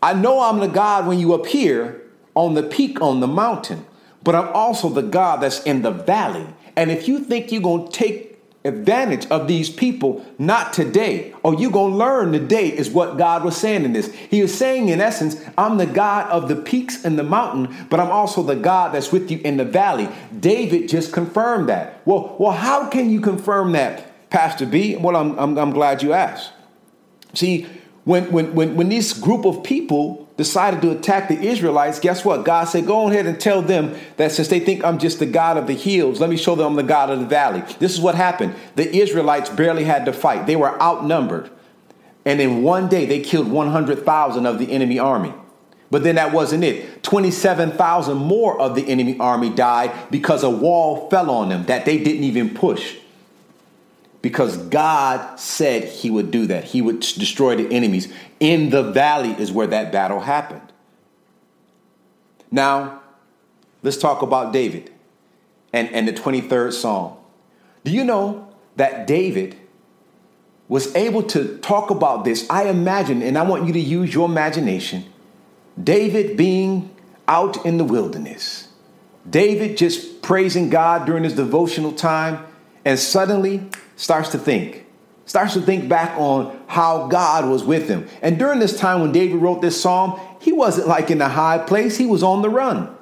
I 0.02 0.14
know 0.14 0.42
I'm 0.42 0.60
the 0.60 0.68
God 0.68 1.06
when 1.06 1.20
you 1.20 1.34
appear 1.34 2.02
on 2.34 2.56
the 2.56 2.64
peak 2.64 3.02
on 3.02 3.20
the 3.20 3.28
mountain, 3.28 3.86
but 4.24 4.34
I'm 4.34 4.48
also 4.50 4.90
the 4.90 5.04
God 5.04 5.42
that's 5.42 5.62
in 5.64 5.84
the 5.84 5.92
valley. 5.92 6.48
And 6.76 6.90
if 6.90 7.08
you 7.08 7.20
think 7.20 7.52
you're 7.52 7.62
going 7.62 7.86
to 7.86 7.92
take 7.92 8.31
advantage 8.64 9.26
of 9.28 9.48
these 9.48 9.70
people 9.70 10.24
not 10.38 10.72
today. 10.74 11.34
Or 11.44 11.56
you 11.56 11.72
gonna 11.72 11.96
learn 11.96 12.32
today 12.32 12.68
is 12.68 12.90
what 12.90 13.18
god 13.18 13.44
was 13.44 13.58
saying 13.58 13.86
in 13.86 13.94
this. 13.94 14.14
He 14.14 14.42
was 14.42 14.56
saying 14.56 14.90
in 14.90 15.02
essence 15.02 15.42
i'm 15.58 15.78
the 15.78 15.86
god 15.86 16.30
of 16.30 16.48
the 16.48 16.56
peaks 16.56 17.04
and 17.04 17.18
the 17.18 17.24
mountain 17.24 17.88
but 17.90 18.00
i'm 18.00 18.12
also 18.12 18.44
the 18.44 18.56
god 18.56 18.94
that's 18.94 19.12
with 19.12 19.32
you 19.32 19.40
in 19.44 19.58
the 19.58 19.66
valley. 19.66 20.10
David 20.40 20.90
just 20.90 21.12
confirmed 21.12 21.70
that. 21.70 22.02
Well 22.06 22.36
well 22.40 22.52
how 22.52 22.88
can 22.88 23.10
you 23.10 23.20
confirm 23.20 23.72
that 23.72 24.30
pastor 24.30 24.66
b? 24.66 24.96
Well 24.96 25.16
i'm, 25.16 25.38
I'm, 25.40 25.58
I'm 25.58 25.72
glad 25.72 26.04
you 26.04 26.14
asked. 26.14 26.52
See 27.34 27.68
when, 28.04 28.32
when, 28.32 28.54
when, 28.56 28.76
when 28.76 28.90
this 28.90 29.14
group 29.14 29.46
of 29.46 29.64
people 29.64 30.21
decided 30.42 30.82
to 30.82 30.90
attack 30.90 31.28
the 31.28 31.40
Israelites, 31.40 32.00
guess 32.00 32.26
what? 32.26 32.44
God 32.44 32.64
said, 32.66 32.88
Go 32.88 33.08
ahead 33.08 33.28
and 33.28 33.40
tell 33.40 33.62
them 33.62 33.96
that 34.18 34.32
since 34.32 34.48
they 34.48 34.60
think 34.60 34.84
I'm 34.84 34.98
just 34.98 35.20
the 35.20 35.28
God 35.28 35.56
of 35.56 35.68
the 35.68 35.76
hills, 35.76 36.20
let 36.20 36.32
me 36.32 36.38
show 36.38 36.56
them 36.56 36.66
I'm 36.66 36.76
the 36.76 36.84
God 36.84 37.12
of 37.12 37.20
the 37.20 37.28
valley. 37.28 37.64
This 37.78 37.94
is 37.94 38.02
what 38.02 38.16
happened. 38.16 38.56
The 38.76 38.92
Israelites 38.92 39.50
barely 39.50 39.84
had 39.84 40.06
to 40.06 40.14
fight, 40.14 40.48
they 40.48 40.56
were 40.56 40.82
outnumbered. 40.82 41.52
And 42.26 42.42
in 42.42 42.64
one 42.64 42.88
day, 42.88 43.06
they 43.06 43.20
killed 43.20 43.48
100,000 43.50 44.46
of 44.46 44.60
the 44.60 44.72
enemy 44.72 44.98
army. 45.00 45.34
But 45.92 46.04
then 46.04 46.16
that 46.16 46.32
wasn't 46.32 46.64
it. 46.64 47.04
27,000 47.04 48.18
more 48.18 48.60
of 48.60 48.76
the 48.76 48.88
enemy 48.88 49.18
army 49.20 49.50
died 49.50 49.92
because 50.10 50.44
a 50.44 50.50
wall 50.50 51.10
fell 51.10 51.30
on 51.30 51.50
them 51.50 51.66
that 51.66 51.86
they 51.86 51.98
didn't 51.98 52.24
even 52.24 52.54
push 52.54 52.96
because 54.22 54.58
God 54.58 55.40
said 55.40 55.84
he 55.84 56.10
would 56.10 56.32
do 56.32 56.46
that. 56.48 56.66
He 56.66 56.82
would 56.82 57.00
destroy 57.00 57.56
the 57.56 57.74
enemies. 57.74 58.12
In 58.40 58.70
the 58.70 58.84
valley 58.84 59.32
is 59.32 59.52
where 59.52 59.68
that 59.68 59.92
battle 59.92 60.20
happened. 60.20 60.72
Now, 62.52 63.02
let's 63.82 63.98
talk 63.98 64.22
about 64.22 64.54
David 64.54 64.92
and, 65.74 65.90
and 65.90 66.08
the 66.08 66.14
23rd 66.14 66.74
Psalm. 66.74 67.18
Do 67.84 67.92
you 67.92 68.04
know 68.04 68.54
that 68.76 69.08
David 69.08 69.58
was 70.68 70.94
able 70.96 71.24
to 71.24 71.58
talk 71.60 71.90
about 71.90 72.24
this? 72.24 72.48
I 72.50 72.66
imagine, 72.66 73.22
and 73.22 73.38
I 73.38 73.44
want 73.44 73.66
you 73.66 73.74
to 73.74 73.80
use 73.80 74.14
your 74.14 74.30
imagination, 74.30 75.06
David 75.82 76.38
being 76.38 76.94
out 77.28 77.66
in 77.66 77.78
the 77.78 77.84
wilderness, 77.84 78.68
David 79.28 79.78
just 79.78 80.22
praising 80.22 80.70
God 80.70 81.06
during 81.06 81.24
his 81.24 81.36
devotional 81.36 81.94
time, 81.94 82.46
and 82.84 83.00
suddenly 83.00 83.70
starts 84.02 84.30
to 84.30 84.40
think, 84.40 84.84
starts 85.26 85.54
to 85.54 85.62
think 85.62 85.88
back 85.88 86.18
on 86.18 86.60
how 86.66 87.08
God 87.08 87.48
was 87.48 87.64
with 87.64 87.88
him. 87.88 88.08
And 88.24 88.40
during 88.40 88.58
this 88.58 88.78
time 88.80 89.02
when 89.02 89.12
David 89.12 89.36
wrote 89.36 89.62
this 89.62 89.80
psalm, 89.80 90.20
he 90.40 90.52
wasn't 90.52 90.88
like 90.88 91.12
in 91.12 91.22
a 91.22 91.30
high 91.30 91.60
place, 91.60 91.98
he 91.98 92.08
was 92.08 92.24
on 92.24 92.42
the 92.42 92.50
run. 92.50 92.98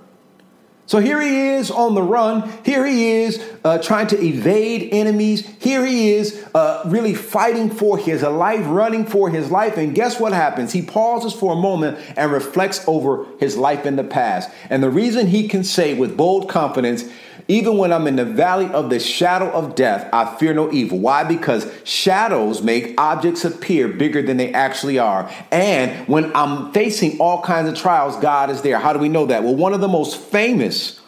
So 0.87 0.99
here 0.99 1.21
he 1.21 1.49
is 1.51 1.71
on 1.71 1.95
the 1.95 2.01
run. 2.01 2.51
Here 2.65 2.85
he 2.85 3.11
is 3.11 3.41
uh, 3.63 3.77
trying 3.77 4.07
to 4.07 4.21
evade 4.21 4.89
enemies. 4.91 5.47
Here 5.59 5.85
he 5.85 6.11
is 6.11 6.45
uh, 6.53 6.83
really 6.87 7.13
fighting 7.13 7.69
for 7.69 7.97
his 7.97 8.23
life, 8.23 8.65
running 8.67 9.05
for 9.05 9.29
his 9.29 9.51
life. 9.51 9.77
And 9.77 9.95
guess 9.95 10.19
what 10.19 10.33
happens? 10.33 10.73
He 10.73 10.81
pauses 10.81 11.31
for 11.31 11.53
a 11.53 11.55
moment 11.55 11.99
and 12.17 12.31
reflects 12.31 12.83
over 12.87 13.25
his 13.39 13.55
life 13.55 13.85
in 13.85 13.95
the 13.95 14.03
past. 14.03 14.49
And 14.69 14.81
the 14.81 14.89
reason 14.89 15.27
he 15.27 15.47
can 15.47 15.63
say 15.63 15.93
with 15.93 16.17
bold 16.17 16.49
confidence, 16.49 17.05
even 17.49 17.77
when 17.77 17.91
I'm 17.91 18.05
in 18.05 18.15
the 18.15 18.25
valley 18.25 18.67
of 18.67 18.91
the 18.91 18.99
shadow 18.99 19.49
of 19.49 19.73
death, 19.73 20.07
I 20.13 20.35
fear 20.37 20.53
no 20.53 20.71
evil. 20.71 20.99
Why? 20.99 21.23
Because 21.23 21.69
shadows 21.83 22.61
make 22.61 22.93
objects 22.99 23.43
appear 23.43 23.87
bigger 23.87 24.21
than 24.21 24.37
they 24.37 24.53
actually 24.53 24.99
are. 24.99 25.29
And 25.51 26.07
when 26.07 26.33
I'm 26.35 26.71
facing 26.71 27.19
all 27.19 27.41
kinds 27.41 27.67
of 27.67 27.75
trials, 27.75 28.15
God 28.17 28.51
is 28.51 28.61
there. 28.61 28.77
How 28.77 28.93
do 28.93 28.99
we 28.99 29.09
know 29.09 29.25
that? 29.25 29.43
Well, 29.43 29.55
one 29.55 29.73
of 29.73 29.81
the 29.81 29.87
most 29.87 30.17
famous 30.17 30.98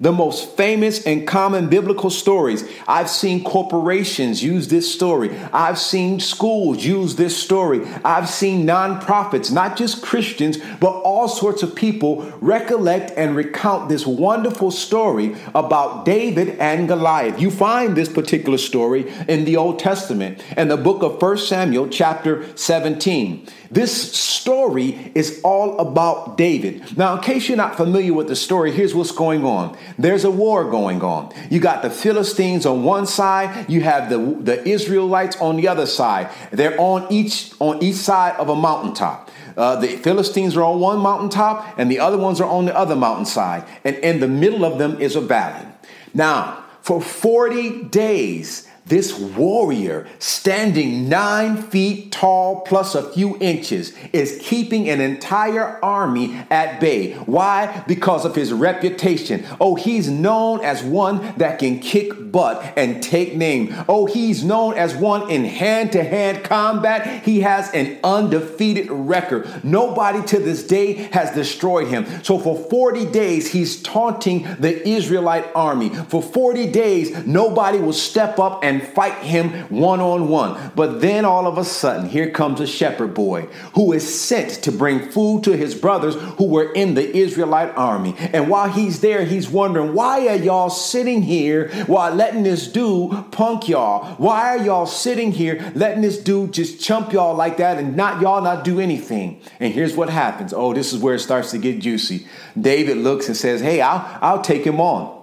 the 0.00 0.10
most 0.10 0.56
famous 0.56 1.06
and 1.06 1.28
common 1.28 1.68
biblical 1.68 2.08
stories. 2.08 2.64
I've 2.88 3.10
seen 3.10 3.44
corporations 3.44 4.42
use 4.42 4.68
this 4.68 4.92
story. 4.92 5.30
I've 5.52 5.78
seen 5.78 6.20
schools 6.20 6.82
use 6.82 7.16
this 7.16 7.36
story. 7.36 7.86
I've 8.02 8.28
seen 8.28 8.66
nonprofits, 8.66 9.52
not 9.52 9.76
just 9.76 10.02
Christians, 10.02 10.58
but 10.80 10.90
all 10.90 11.28
sorts 11.28 11.62
of 11.62 11.74
people 11.74 12.32
recollect 12.40 13.12
and 13.16 13.36
recount 13.36 13.90
this 13.90 14.06
wonderful 14.06 14.70
story 14.70 15.36
about 15.54 16.06
David 16.06 16.56
and 16.58 16.88
Goliath. 16.88 17.38
You 17.38 17.50
find 17.50 17.94
this 17.94 18.08
particular 18.08 18.58
story 18.58 19.12
in 19.28 19.44
the 19.44 19.58
Old 19.58 19.78
Testament 19.78 20.42
and 20.56 20.70
the 20.70 20.78
book 20.78 21.02
of 21.02 21.20
1 21.20 21.36
Samuel, 21.36 21.88
chapter 21.88 22.46
17. 22.56 23.46
This 23.70 24.12
story 24.12 25.12
is 25.14 25.40
all 25.44 25.78
about 25.78 26.36
David. 26.36 26.96
Now, 26.96 27.14
in 27.14 27.22
case 27.22 27.48
you're 27.48 27.56
not 27.56 27.76
familiar 27.76 28.12
with 28.12 28.26
the 28.26 28.34
story, 28.34 28.72
here's 28.72 28.96
what's 28.96 29.12
going 29.12 29.44
on. 29.44 29.78
There's 30.00 30.24
a 30.24 30.30
war 30.30 30.70
going 30.70 31.02
on. 31.02 31.32
You 31.50 31.60
got 31.60 31.82
the 31.82 31.90
Philistines 31.90 32.64
on 32.64 32.84
one 32.84 33.06
side, 33.06 33.68
you 33.68 33.82
have 33.82 34.08
the, 34.08 34.18
the 34.18 34.66
Israelites 34.66 35.36
on 35.36 35.56
the 35.56 35.68
other 35.68 35.86
side. 35.86 36.30
They're 36.50 36.80
on 36.80 37.06
each 37.10 37.52
on 37.58 37.82
each 37.82 37.96
side 37.96 38.36
of 38.36 38.48
a 38.48 38.56
mountaintop. 38.56 39.30
Uh, 39.56 39.76
the 39.76 39.88
Philistines 39.98 40.56
are 40.56 40.62
on 40.62 40.80
one 40.80 41.00
mountaintop, 41.00 41.78
and 41.78 41.90
the 41.90 41.98
other 41.98 42.16
ones 42.16 42.40
are 42.40 42.48
on 42.48 42.64
the 42.64 42.76
other 42.76 42.96
mountainside. 42.96 43.64
And 43.84 43.96
in 43.96 44.20
the 44.20 44.28
middle 44.28 44.64
of 44.64 44.78
them 44.78 44.98
is 45.00 45.16
a 45.16 45.20
valley. 45.20 45.66
Now, 46.14 46.64
for 46.80 47.00
40 47.02 47.84
days, 47.84 48.66
this 48.90 49.16
warrior, 49.16 50.06
standing 50.18 51.08
nine 51.08 51.56
feet 51.56 52.10
tall 52.10 52.60
plus 52.62 52.96
a 52.96 53.08
few 53.12 53.38
inches, 53.38 53.94
is 54.12 54.38
keeping 54.42 54.90
an 54.90 55.00
entire 55.00 55.82
army 55.82 56.34
at 56.50 56.80
bay. 56.80 57.12
Why? 57.12 57.84
Because 57.86 58.24
of 58.24 58.34
his 58.34 58.52
reputation. 58.52 59.46
Oh, 59.60 59.76
he's 59.76 60.08
known 60.08 60.62
as 60.62 60.82
one 60.82 61.34
that 61.38 61.60
can 61.60 61.78
kick 61.78 62.32
butt 62.32 62.72
and 62.76 63.00
take 63.00 63.36
name. 63.36 63.74
Oh, 63.88 64.06
he's 64.06 64.42
known 64.42 64.74
as 64.74 64.94
one 64.94 65.30
in 65.30 65.44
hand 65.44 65.92
to 65.92 66.02
hand 66.02 66.42
combat. 66.42 67.24
He 67.24 67.40
has 67.40 67.72
an 67.72 67.98
undefeated 68.02 68.90
record. 68.90 69.64
Nobody 69.64 70.22
to 70.26 70.40
this 70.40 70.66
day 70.66 70.94
has 71.12 71.32
destroyed 71.32 71.86
him. 71.86 72.24
So 72.24 72.40
for 72.40 72.58
40 72.58 73.06
days, 73.06 73.52
he's 73.52 73.80
taunting 73.82 74.42
the 74.58 74.86
Israelite 74.88 75.46
army. 75.54 75.90
For 75.90 76.20
40 76.20 76.72
days, 76.72 77.24
nobody 77.24 77.78
will 77.78 77.92
step 77.92 78.40
up 78.40 78.64
and 78.64 78.79
fight 78.80 79.18
him 79.18 79.50
one 79.68 80.00
on 80.00 80.28
one. 80.28 80.72
But 80.74 81.00
then 81.00 81.24
all 81.24 81.46
of 81.46 81.58
a 81.58 81.64
sudden, 81.64 82.08
here 82.08 82.30
comes 82.30 82.60
a 82.60 82.66
shepherd 82.66 83.14
boy 83.14 83.42
who 83.74 83.92
is 83.92 84.20
sent 84.20 84.62
to 84.64 84.72
bring 84.72 85.10
food 85.10 85.44
to 85.44 85.56
his 85.56 85.74
brothers 85.74 86.14
who 86.38 86.46
were 86.46 86.72
in 86.72 86.94
the 86.94 87.16
Israelite 87.16 87.76
army. 87.76 88.14
And 88.18 88.48
while 88.48 88.68
he's 88.70 89.00
there, 89.00 89.24
he's 89.24 89.48
wondering, 89.48 89.94
why 89.94 90.28
are 90.28 90.36
y'all 90.36 90.70
sitting 90.70 91.22
here 91.22 91.68
while 91.86 92.14
letting 92.14 92.42
this 92.42 92.68
dude 92.68 93.32
punk 93.32 93.68
y'all? 93.68 94.14
Why 94.16 94.56
are 94.56 94.64
y'all 94.64 94.86
sitting 94.86 95.32
here 95.32 95.72
letting 95.74 96.02
this 96.02 96.18
dude 96.18 96.52
just 96.52 96.80
chump 96.80 97.12
y'all 97.12 97.34
like 97.34 97.58
that 97.58 97.78
and 97.78 97.96
not 97.96 98.20
y'all 98.20 98.42
not 98.42 98.64
do 98.64 98.80
anything? 98.80 99.40
And 99.58 99.72
here's 99.72 99.94
what 99.94 100.08
happens. 100.10 100.52
Oh, 100.52 100.72
this 100.72 100.92
is 100.92 101.00
where 101.00 101.14
it 101.14 101.20
starts 101.20 101.50
to 101.52 101.58
get 101.58 101.80
juicy. 101.80 102.26
David 102.60 102.98
looks 102.98 103.28
and 103.28 103.36
says, 103.36 103.60
Hey, 103.60 103.80
I'll, 103.80 104.18
I'll 104.20 104.42
take 104.42 104.64
him 104.64 104.80
on. 104.80 105.19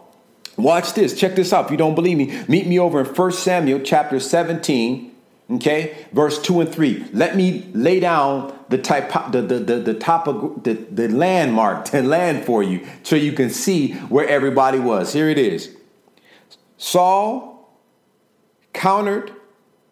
Watch 0.57 0.93
this. 0.93 1.17
Check 1.17 1.35
this 1.35 1.53
out. 1.53 1.65
If 1.65 1.71
you 1.71 1.77
don't 1.77 1.93
believe 1.93 2.17
me, 2.17 2.43
meet 2.47 2.65
me 2.65 2.79
over 2.79 2.99
in 3.01 3.05
1 3.05 3.31
Samuel 3.31 3.79
chapter 3.81 4.19
17, 4.19 5.15
okay, 5.51 6.07
verse 6.11 6.41
2 6.41 6.61
and 6.61 6.73
3. 6.73 7.05
Let 7.13 7.35
me 7.35 7.69
lay 7.73 7.99
down 7.99 8.57
the 8.69 8.79
type 8.79 9.31
the 9.31 9.41
the 9.41 9.59
the, 9.59 9.75
the 9.75 9.93
top 9.93 10.27
of 10.27 10.63
the, 10.63 10.73
the 10.73 11.07
landmark, 11.09 11.85
the 11.85 12.01
land 12.01 12.43
for 12.43 12.63
you, 12.63 12.85
so 13.03 13.15
you 13.15 13.33
can 13.33 13.51
see 13.51 13.93
where 13.93 14.27
everybody 14.27 14.79
was. 14.79 15.13
Here 15.13 15.29
it 15.29 15.37
is. 15.37 15.75
Saul 16.77 17.71
countered 18.73 19.31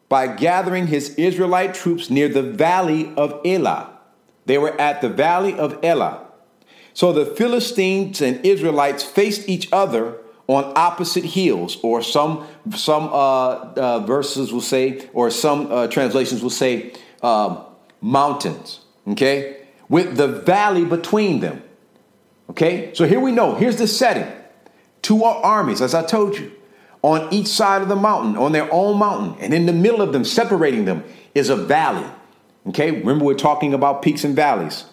by 0.09 0.27
gathering 0.27 0.87
his 0.87 1.13
Israelite 1.15 1.75
troops 1.75 2.09
near 2.09 2.27
the 2.27 2.43
valley 2.43 3.13
of 3.15 3.39
Elah. 3.45 3.91
They 4.45 4.57
were 4.57 4.79
at 4.79 5.01
the 5.01 5.09
valley 5.09 5.57
of 5.57 5.77
Elah. 5.83 6.25
So 6.93 7.11
the 7.11 7.25
Philistines 7.25 8.21
and 8.21 8.43
Israelites 8.45 9.03
faced 9.03 9.49
each 9.49 9.67
other 9.71 10.19
on 10.47 10.71
opposite 10.75 11.25
hills, 11.25 11.77
or 11.81 12.01
some 12.01 12.47
some 12.75 13.05
uh, 13.05 13.73
uh, 13.75 13.99
verses 14.05 14.53
will 14.53 14.61
say, 14.61 15.07
or 15.13 15.31
some 15.31 15.71
uh, 15.71 15.87
translations 15.87 16.43
will 16.43 16.49
say, 16.49 16.93
um, 17.21 17.63
mountains. 18.01 18.81
Okay, 19.07 19.67
with 19.89 20.17
the 20.17 20.27
valley 20.27 20.85
between 20.85 21.39
them. 21.39 21.63
Okay, 22.49 22.93
so 22.93 23.05
here 23.05 23.19
we 23.19 23.31
know. 23.31 23.55
Here's 23.55 23.77
the 23.77 23.87
setting: 23.87 24.31
two 25.01 25.23
armies, 25.23 25.81
as 25.81 25.93
I 25.93 26.05
told 26.05 26.37
you, 26.37 26.51
on 27.01 27.33
each 27.33 27.47
side 27.47 27.81
of 27.81 27.87
the 27.87 27.95
mountain, 27.95 28.37
on 28.37 28.51
their 28.51 28.71
own 28.71 28.99
mountain, 28.99 29.35
and 29.43 29.53
in 29.53 29.65
the 29.65 29.73
middle 29.73 30.01
of 30.01 30.13
them, 30.13 30.23
separating 30.23 30.85
them, 30.85 31.03
is 31.33 31.49
a 31.49 31.55
valley. 31.55 32.05
Okay, 32.67 32.91
remember 32.91 33.25
we're 33.25 33.33
talking 33.35 33.73
about 33.73 34.01
peaks 34.01 34.23
and 34.23 34.35
valleys. 34.35 34.85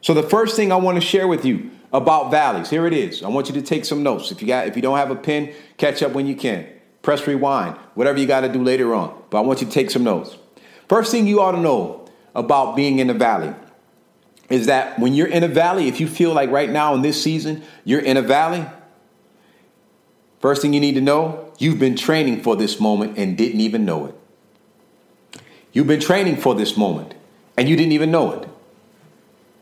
So 0.00 0.14
the 0.14 0.22
first 0.22 0.54
thing 0.54 0.70
I 0.70 0.76
want 0.76 0.96
to 0.96 1.00
share 1.00 1.26
with 1.26 1.44
you 1.44 1.70
about 1.96 2.30
valleys. 2.30 2.68
Here 2.68 2.86
it 2.86 2.92
is. 2.92 3.22
I 3.22 3.28
want 3.28 3.48
you 3.48 3.54
to 3.54 3.62
take 3.62 3.86
some 3.86 4.02
notes. 4.02 4.30
If 4.30 4.42
you 4.42 4.48
got 4.48 4.68
if 4.68 4.76
you 4.76 4.82
don't 4.82 4.98
have 4.98 5.10
a 5.10 5.16
pen, 5.16 5.52
catch 5.78 6.02
up 6.02 6.12
when 6.12 6.26
you 6.26 6.36
can. 6.36 6.66
Press 7.00 7.26
rewind, 7.26 7.76
whatever 7.94 8.18
you 8.18 8.26
got 8.26 8.40
to 8.42 8.48
do 8.48 8.62
later 8.62 8.94
on. 8.94 9.16
But 9.30 9.38
I 9.38 9.40
want 9.40 9.62
you 9.62 9.66
to 9.66 9.72
take 9.72 9.90
some 9.90 10.04
notes. 10.04 10.36
First 10.88 11.10
thing 11.10 11.26
you 11.26 11.40
ought 11.40 11.52
to 11.52 11.60
know 11.60 12.06
about 12.34 12.76
being 12.76 12.98
in 12.98 13.06
the 13.06 13.14
valley 13.14 13.54
is 14.50 14.66
that 14.66 14.98
when 14.98 15.14
you're 15.14 15.26
in 15.26 15.42
a 15.42 15.48
valley, 15.48 15.88
if 15.88 15.98
you 15.98 16.06
feel 16.06 16.32
like 16.34 16.50
right 16.50 16.68
now 16.70 16.94
in 16.94 17.02
this 17.02 17.20
season 17.20 17.62
you're 17.84 18.00
in 18.00 18.16
a 18.16 18.22
valley, 18.22 18.64
first 20.40 20.62
thing 20.62 20.74
you 20.74 20.80
need 20.80 20.96
to 20.96 21.00
know, 21.00 21.52
you've 21.58 21.78
been 21.78 21.96
training 21.96 22.42
for 22.42 22.56
this 22.56 22.78
moment 22.78 23.16
and 23.16 23.38
didn't 23.38 23.60
even 23.60 23.84
know 23.84 24.06
it. 24.06 24.14
You've 25.72 25.86
been 25.86 26.00
training 26.00 26.36
for 26.36 26.54
this 26.54 26.76
moment 26.76 27.14
and 27.56 27.68
you 27.68 27.76
didn't 27.76 27.92
even 27.92 28.10
know 28.10 28.32
it. 28.32 28.48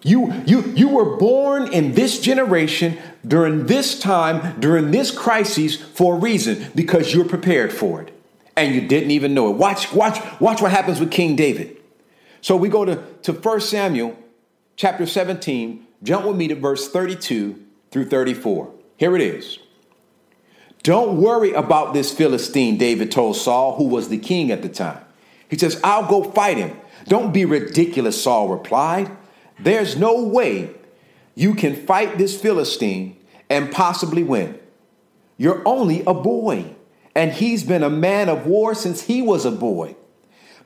You, 0.05 0.35
you, 0.45 0.61
you 0.77 0.89
were 0.89 1.17
born 1.17 1.73
in 1.73 1.95
this 1.95 2.21
generation 2.21 2.99
during 3.27 3.67
this 3.67 3.99
time, 3.99 4.61
during 4.61 4.91
this 4.91 5.11
crisis 5.11 5.77
for 5.77 6.17
a 6.17 6.19
reason, 6.19 6.71
because 6.75 7.15
you're 7.15 7.25
prepared 7.25 7.73
for 7.73 8.03
it. 8.03 8.15
And 8.55 8.75
you 8.75 8.87
didn't 8.87 9.13
even 9.13 9.33
know 9.33 9.51
it. 9.51 9.57
Watch, 9.57 9.93
watch, 9.95 10.21
watch 10.41 10.61
what 10.61 10.71
happens 10.71 11.01
with 11.01 11.11
King 11.11 11.37
David. 11.37 11.79
So 12.43 12.55
we 12.55 12.69
go 12.69 12.85
to, 12.85 13.03
to 13.23 13.33
1 13.33 13.61
Samuel 13.63 14.17
chapter 14.77 15.07
17. 15.07 15.87
Jump 16.03 16.27
with 16.27 16.37
me 16.37 16.49
to 16.49 16.55
verse 16.55 16.91
32 16.91 17.59
through 17.91 18.05
34. 18.11 18.71
Here 18.99 19.17
it 19.17 19.23
is. 19.23 19.59
Don't 20.83 21.17
worry 21.17 21.53
about 21.53 21.95
this 21.95 22.13
Philistine, 22.13 22.77
David 22.77 23.11
told 23.11 23.37
Saul, 23.37 23.77
who 23.77 23.85
was 23.85 24.11
the 24.11 24.19
king 24.19 24.51
at 24.51 24.61
the 24.61 24.69
time. 24.69 25.03
He 25.49 25.57
says, 25.57 25.81
I'll 25.83 26.07
go 26.07 26.23
fight 26.23 26.59
him. 26.59 26.79
Don't 27.07 27.33
be 27.33 27.47
ridiculous, 27.47 28.23
Saul 28.23 28.49
replied. 28.49 29.11
There's 29.59 29.97
no 29.97 30.23
way 30.23 30.71
you 31.35 31.55
can 31.55 31.75
fight 31.75 32.19
this 32.19 32.41
Philistine 32.41 33.17
and 33.49 33.73
possibly 33.73 34.23
win. 34.23 34.59
You're 35.37 35.63
only 35.67 36.03
a 36.07 36.15
boy, 36.15 36.75
and 37.15 37.33
he's 37.33 37.65
been 37.65 37.83
a 37.83 37.91
man 37.91 38.29
of 38.29 38.47
war 38.47 38.75
since 38.75 39.03
he 39.03 39.23
was 39.23 39.45
a 39.45 39.51
boy. 39.51 39.97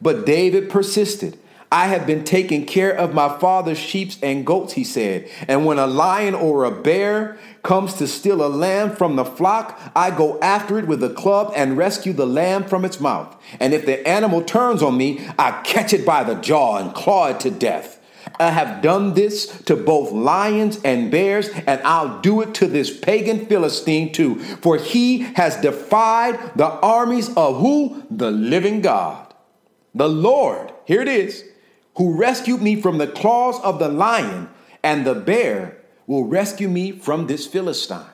But 0.00 0.26
David 0.26 0.70
persisted. 0.70 1.38
I 1.70 1.88
have 1.88 2.06
been 2.06 2.24
taking 2.24 2.64
care 2.64 2.96
of 2.96 3.12
my 3.12 3.38
father's 3.38 3.78
sheep 3.78 4.12
and 4.22 4.46
goats, 4.46 4.72
he 4.72 4.84
said. 4.84 5.28
And 5.48 5.66
when 5.66 5.78
a 5.78 5.86
lion 5.86 6.34
or 6.34 6.64
a 6.64 6.70
bear 6.70 7.38
comes 7.62 7.92
to 7.94 8.06
steal 8.06 8.44
a 8.44 8.48
lamb 8.48 8.96
from 8.96 9.16
the 9.16 9.24
flock, 9.24 9.78
I 9.94 10.10
go 10.10 10.40
after 10.40 10.78
it 10.78 10.86
with 10.86 11.04
a 11.04 11.10
club 11.10 11.52
and 11.54 11.76
rescue 11.76 12.14
the 12.14 12.26
lamb 12.26 12.64
from 12.64 12.86
its 12.86 13.00
mouth. 13.00 13.36
And 13.60 13.74
if 13.74 13.84
the 13.84 14.06
animal 14.08 14.42
turns 14.42 14.82
on 14.82 14.96
me, 14.96 15.28
I 15.38 15.60
catch 15.62 15.92
it 15.92 16.06
by 16.06 16.24
the 16.24 16.36
jaw 16.36 16.78
and 16.78 16.94
claw 16.94 17.28
it 17.28 17.40
to 17.40 17.50
death. 17.50 17.97
I 18.38 18.50
have 18.50 18.82
done 18.82 19.14
this 19.14 19.46
to 19.62 19.76
both 19.76 20.12
lions 20.12 20.80
and 20.84 21.10
bears, 21.10 21.48
and 21.66 21.80
I'll 21.82 22.20
do 22.20 22.40
it 22.40 22.54
to 22.54 22.66
this 22.66 22.96
pagan 22.96 23.46
Philistine 23.46 24.12
too. 24.12 24.38
For 24.38 24.76
he 24.76 25.18
has 25.34 25.56
defied 25.56 26.56
the 26.56 26.66
armies 26.66 27.34
of 27.36 27.60
who? 27.60 28.04
The 28.10 28.30
living 28.30 28.80
God. 28.80 29.34
The 29.94 30.08
Lord, 30.08 30.72
here 30.84 31.00
it 31.00 31.08
is, 31.08 31.44
who 31.96 32.16
rescued 32.16 32.62
me 32.62 32.80
from 32.80 32.98
the 32.98 33.06
claws 33.06 33.60
of 33.62 33.78
the 33.78 33.88
lion 33.88 34.48
and 34.82 35.06
the 35.06 35.14
bear 35.14 35.78
will 36.06 36.24
rescue 36.24 36.68
me 36.68 36.92
from 36.92 37.26
this 37.26 37.46
Philistine. 37.46 38.06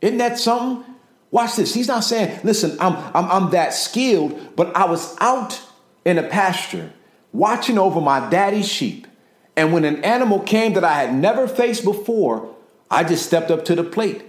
Isn't 0.00 0.18
that 0.18 0.38
something? 0.38 0.94
Watch 1.30 1.56
this. 1.56 1.74
He's 1.74 1.88
not 1.88 2.04
saying, 2.04 2.40
listen, 2.44 2.76
I'm, 2.80 2.96
I'm, 3.14 3.30
I'm 3.30 3.50
that 3.50 3.74
skilled, 3.74 4.56
but 4.56 4.74
I 4.76 4.86
was 4.86 5.16
out 5.20 5.60
in 6.04 6.18
a 6.18 6.22
pasture 6.22 6.92
watching 7.32 7.78
over 7.78 8.00
my 8.00 8.28
daddy's 8.30 8.68
sheep. 8.68 9.05
And 9.56 9.72
when 9.72 9.84
an 9.84 10.04
animal 10.04 10.40
came 10.40 10.74
that 10.74 10.84
I 10.84 10.94
had 10.94 11.14
never 11.14 11.48
faced 11.48 11.82
before, 11.82 12.54
I 12.90 13.04
just 13.04 13.24
stepped 13.26 13.50
up 13.50 13.64
to 13.66 13.74
the 13.74 13.84
plate 13.84 14.22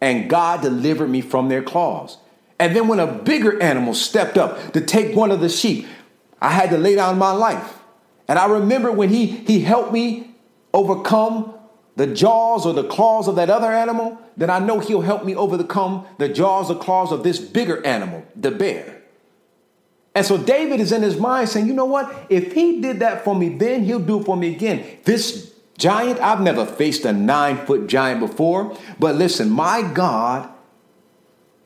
and 0.00 0.30
God 0.30 0.62
delivered 0.62 1.08
me 1.08 1.20
from 1.20 1.48
their 1.48 1.62
claws. 1.62 2.18
And 2.60 2.74
then 2.74 2.88
when 2.88 3.00
a 3.00 3.06
bigger 3.06 3.60
animal 3.62 3.94
stepped 3.94 4.36
up 4.36 4.72
to 4.72 4.80
take 4.80 5.16
one 5.16 5.30
of 5.30 5.40
the 5.40 5.48
sheep, 5.48 5.86
I 6.40 6.50
had 6.50 6.70
to 6.70 6.78
lay 6.78 6.94
down 6.94 7.18
my 7.18 7.32
life. 7.32 7.78
And 8.28 8.38
I 8.38 8.46
remember 8.46 8.92
when 8.92 9.08
he, 9.08 9.26
he 9.26 9.60
helped 9.60 9.92
me 9.92 10.34
overcome 10.74 11.54
the 11.96 12.06
jaws 12.06 12.64
or 12.64 12.72
the 12.74 12.84
claws 12.84 13.26
of 13.26 13.36
that 13.36 13.50
other 13.50 13.72
animal, 13.72 14.18
then 14.36 14.50
I 14.50 14.60
know 14.60 14.78
he'll 14.78 15.00
help 15.00 15.24
me 15.24 15.34
overcome 15.34 16.06
the 16.18 16.28
jaws 16.28 16.70
or 16.70 16.76
claws 16.76 17.10
of 17.10 17.24
this 17.24 17.40
bigger 17.40 17.84
animal, 17.84 18.24
the 18.36 18.52
bear. 18.52 18.97
And 20.18 20.26
so 20.26 20.36
David 20.36 20.80
is 20.80 20.90
in 20.90 21.02
his 21.02 21.16
mind 21.16 21.48
saying, 21.48 21.68
you 21.68 21.72
know 21.72 21.84
what? 21.84 22.26
If 22.28 22.52
he 22.52 22.80
did 22.80 22.98
that 22.98 23.22
for 23.22 23.36
me 23.36 23.50
then, 23.50 23.84
he'll 23.84 24.00
do 24.00 24.18
it 24.18 24.24
for 24.24 24.36
me 24.36 24.52
again. 24.52 24.84
This 25.04 25.54
giant, 25.78 26.18
I've 26.18 26.40
never 26.40 26.66
faced 26.66 27.04
a 27.04 27.12
nine 27.12 27.64
foot 27.64 27.86
giant 27.86 28.18
before. 28.18 28.76
But 28.98 29.14
listen, 29.14 29.48
my 29.48 29.80
God 29.94 30.50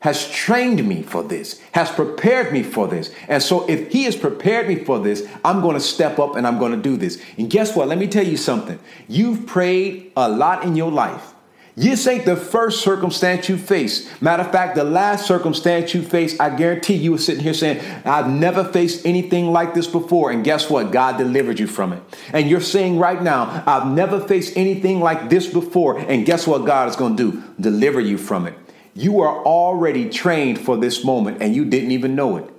has 0.01 0.29
trained 0.29 0.87
me 0.87 1.01
for 1.01 1.23
this, 1.23 1.61
has 1.71 1.89
prepared 1.89 2.53
me 2.53 2.61
for 2.61 2.87
this. 2.87 3.11
And 3.27 3.41
so 3.41 3.67
if 3.67 3.91
he 3.91 4.03
has 4.03 4.15
prepared 4.15 4.67
me 4.67 4.75
for 4.75 4.99
this, 4.99 5.27
I'm 5.43 5.61
going 5.61 5.73
to 5.73 5.81
step 5.81 6.19
up 6.19 6.35
and 6.35 6.45
I'm 6.45 6.59
going 6.59 6.73
to 6.73 6.77
do 6.77 6.95
this. 6.95 7.19
And 7.39 7.49
guess 7.49 7.75
what? 7.75 7.87
Let 7.87 7.97
me 7.97 8.05
tell 8.05 8.27
you 8.27 8.37
something. 8.37 8.77
You've 9.07 9.47
prayed 9.47 10.11
a 10.15 10.29
lot 10.29 10.63
in 10.63 10.75
your 10.75 10.91
life. 10.91 11.32
This 11.75 12.05
ain't 12.05 12.25
the 12.25 12.35
first 12.35 12.81
circumstance 12.81 13.49
you 13.49 13.57
face. 13.57 14.07
Matter 14.21 14.43
of 14.43 14.51
fact, 14.51 14.75
the 14.75 14.83
last 14.83 15.25
circumstance 15.25 15.93
you 15.95 16.03
face, 16.03 16.39
I 16.39 16.55
guarantee 16.55 16.93
you 16.95 17.11
were 17.13 17.17
sitting 17.17 17.41
here 17.41 17.55
saying, 17.55 17.83
I've 18.05 18.29
never 18.29 18.63
faced 18.63 19.07
anything 19.07 19.51
like 19.51 19.73
this 19.73 19.87
before. 19.87 20.29
And 20.31 20.43
guess 20.43 20.69
what? 20.69 20.91
God 20.91 21.17
delivered 21.17 21.59
you 21.59 21.65
from 21.65 21.93
it. 21.93 22.03
And 22.31 22.47
you're 22.47 22.61
saying 22.61 22.99
right 22.99 23.21
now, 23.21 23.63
I've 23.65 23.87
never 23.87 24.19
faced 24.19 24.55
anything 24.55 24.99
like 24.99 25.29
this 25.29 25.47
before. 25.47 25.97
And 25.97 26.27
guess 26.27 26.45
what 26.45 26.65
God 26.65 26.89
is 26.89 26.95
going 26.95 27.17
to 27.17 27.31
do? 27.31 27.43
Deliver 27.59 27.99
you 27.99 28.19
from 28.19 28.45
it. 28.45 28.53
You 28.93 29.21
are 29.21 29.43
already 29.43 30.09
trained 30.09 30.59
for 30.59 30.77
this 30.77 31.03
moment 31.03 31.41
and 31.41 31.55
you 31.55 31.65
didn't 31.65 31.89
even 31.91 32.13
know 32.15 32.37
it. 32.37 32.49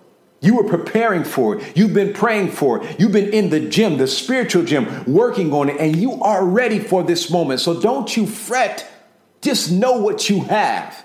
You 0.40 0.56
were 0.56 0.64
preparing 0.64 1.22
for 1.22 1.56
it. 1.56 1.76
You've 1.76 1.94
been 1.94 2.12
praying 2.12 2.50
for 2.50 2.82
it. 2.82 3.00
You've 3.00 3.12
been 3.12 3.32
in 3.32 3.48
the 3.48 3.60
gym, 3.60 3.96
the 3.96 4.08
spiritual 4.08 4.64
gym, 4.64 5.04
working 5.06 5.54
on 5.54 5.70
it, 5.70 5.80
and 5.80 5.96
you 5.96 6.20
are 6.20 6.44
ready 6.44 6.80
for 6.80 7.02
this 7.02 7.30
moment. 7.30 7.60
So 7.60 7.80
don't 7.80 8.14
you 8.14 8.26
fret 8.26 8.90
just 9.44 9.70
know 9.70 9.98
what 9.98 10.28
you 10.28 10.40
have. 10.40 11.04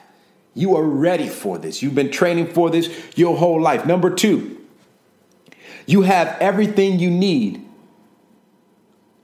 You 0.56 0.76
are 0.76 0.84
ready 0.84 1.28
for 1.28 1.58
this. 1.58 1.84
You've 1.84 1.96
been 1.96 2.12
training 2.12 2.48
for 2.54 2.70
this 2.70 2.90
your 3.16 3.38
whole 3.38 3.62
life. 3.62 3.86
Number 3.86 4.10
two, 4.10 4.60
you 5.86 6.02
have 6.02 6.36
everything 6.40 7.00
you 7.00 7.12
need 7.12 7.66